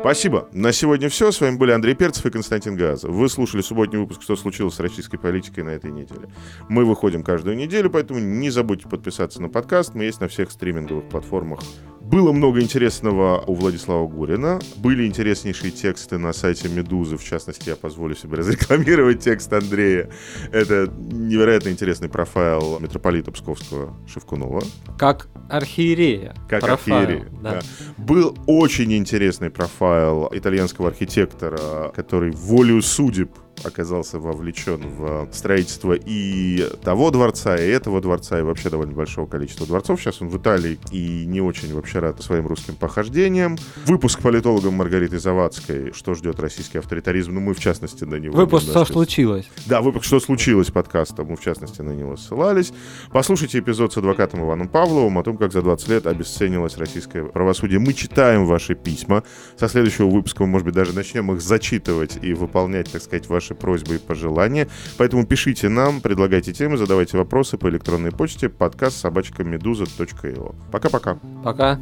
Спасибо. 0.00 0.48
На 0.52 0.72
сегодня 0.72 1.08
все. 1.08 1.32
С 1.32 1.40
вами 1.40 1.56
были 1.56 1.72
Андрей 1.72 1.94
Перцев 1.94 2.24
и 2.24 2.30
Константин 2.30 2.76
Газов. 2.76 3.10
Вы 3.10 3.28
слушали 3.28 3.60
субботний 3.60 3.98
выпуск 3.98 4.22
«Что 4.22 4.36
случилось 4.36 4.74
с 4.74 4.80
российской 4.80 5.18
политикой 5.18 5.64
на 5.64 5.70
этой 5.70 5.90
неделе». 5.90 6.30
Мы 6.68 6.84
выходим 6.84 7.24
каждую 7.24 7.56
неделю, 7.56 7.90
поэтому 7.90 8.20
не 8.20 8.50
забудьте 8.50 8.88
подписаться 8.88 9.42
на 9.42 9.48
подкаст. 9.48 9.94
Мы 9.94 10.04
есть 10.04 10.20
на 10.20 10.28
всех 10.28 10.52
стриминговых 10.52 11.08
платформах. 11.08 11.58
Было 12.06 12.30
много 12.30 12.60
интересного 12.60 13.42
у 13.48 13.54
Владислава 13.54 14.06
Гурина. 14.06 14.60
Были 14.76 15.08
интереснейшие 15.08 15.72
тексты 15.72 16.18
на 16.18 16.32
сайте 16.32 16.68
«Медузы». 16.68 17.16
В 17.16 17.24
частности, 17.24 17.70
я 17.70 17.74
позволю 17.74 18.14
себе 18.14 18.36
разрекламировать 18.36 19.20
текст 19.20 19.52
Андрея. 19.52 20.08
Это 20.52 20.88
невероятно 21.10 21.70
интересный 21.70 22.08
профайл 22.08 22.78
митрополита 22.78 23.32
Псковского 23.32 23.96
Шевкунова. 24.06 24.62
Как 24.96 25.26
архиерея. 25.50 26.36
Как 26.48 26.60
профайл, 26.60 26.96
архиерей. 26.96 27.24
да. 27.42 27.52
да. 27.54 27.60
Был 27.96 28.38
очень 28.46 28.92
интересный 28.94 29.50
профайл 29.50 30.28
итальянского 30.32 30.88
архитектора, 30.88 31.90
который 31.92 32.30
волею 32.30 32.82
судеб 32.82 33.32
оказался 33.64 34.18
вовлечен 34.18 34.82
в 34.96 35.28
строительство 35.32 35.92
и 35.92 36.68
того 36.82 37.10
дворца, 37.10 37.56
и 37.56 37.68
этого 37.68 38.00
дворца, 38.00 38.38
и 38.38 38.42
вообще 38.42 38.70
довольно 38.70 38.94
большого 38.94 39.26
количества 39.26 39.66
дворцов. 39.66 40.00
Сейчас 40.00 40.22
он 40.22 40.28
в 40.28 40.36
Италии 40.38 40.78
и 40.90 41.24
не 41.26 41.40
очень 41.40 41.74
вообще 41.74 41.98
рад 41.98 42.22
своим 42.22 42.46
русским 42.46 42.74
похождениям. 42.74 43.56
Выпуск 43.86 44.20
политологом 44.20 44.74
Маргариты 44.74 45.18
Завадской 45.18 45.92
«Что 45.92 46.14
ждет 46.14 46.40
российский 46.40 46.78
авторитаризм?» 46.78 47.34
Ну, 47.34 47.40
мы, 47.40 47.54
в 47.54 47.60
частности, 47.60 48.04
на 48.04 48.16
него... 48.16 48.36
Выпуск 48.36 48.68
«Что 48.68 48.84
случилось?» 48.84 49.48
да, 49.66 49.80
выпуск 49.80 50.04
«Что 50.04 50.20
случилось» 50.20 50.70
подкаста, 50.70 51.24
мы, 51.24 51.36
в 51.36 51.40
частности, 51.40 51.82
на 51.82 51.92
него 51.92 52.16
ссылались. 52.16 52.72
Послушайте 53.12 53.58
эпизод 53.58 53.92
с 53.92 53.96
адвокатом 53.96 54.44
Иваном 54.44 54.68
Павловым 54.68 55.18
о 55.18 55.22
том, 55.22 55.36
как 55.36 55.52
за 55.52 55.62
20 55.62 55.88
лет 55.88 56.06
обесценилось 56.06 56.76
российское 56.76 57.24
правосудие. 57.24 57.78
Мы 57.78 57.92
читаем 57.92 58.46
ваши 58.46 58.74
письма. 58.74 59.22
Со 59.58 59.68
следующего 59.68 60.08
выпуска 60.08 60.42
мы, 60.42 60.48
может 60.48 60.66
быть, 60.66 60.74
даже 60.74 60.92
начнем 60.92 61.32
их 61.32 61.40
зачитывать 61.40 62.18
и 62.22 62.34
выполнять, 62.34 62.90
так 62.90 63.02
сказать, 63.02 63.28
ваши 63.28 63.45
просьбы 63.54 63.96
и 63.96 63.98
пожелания. 63.98 64.68
Поэтому 64.98 65.26
пишите 65.26 65.68
нам, 65.68 66.00
предлагайте 66.00 66.52
темы, 66.52 66.76
задавайте 66.76 67.16
вопросы 67.16 67.56
по 67.56 67.68
электронной 67.68 68.12
почте 68.12 68.48
подкаст 68.48 68.98
собачка 68.98 69.44
медуза.io. 69.44 70.54
Пока-пока. 70.70 71.18
Пока. 71.44 71.80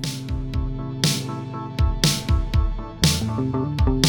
thank 3.36 3.88
you 3.88 4.03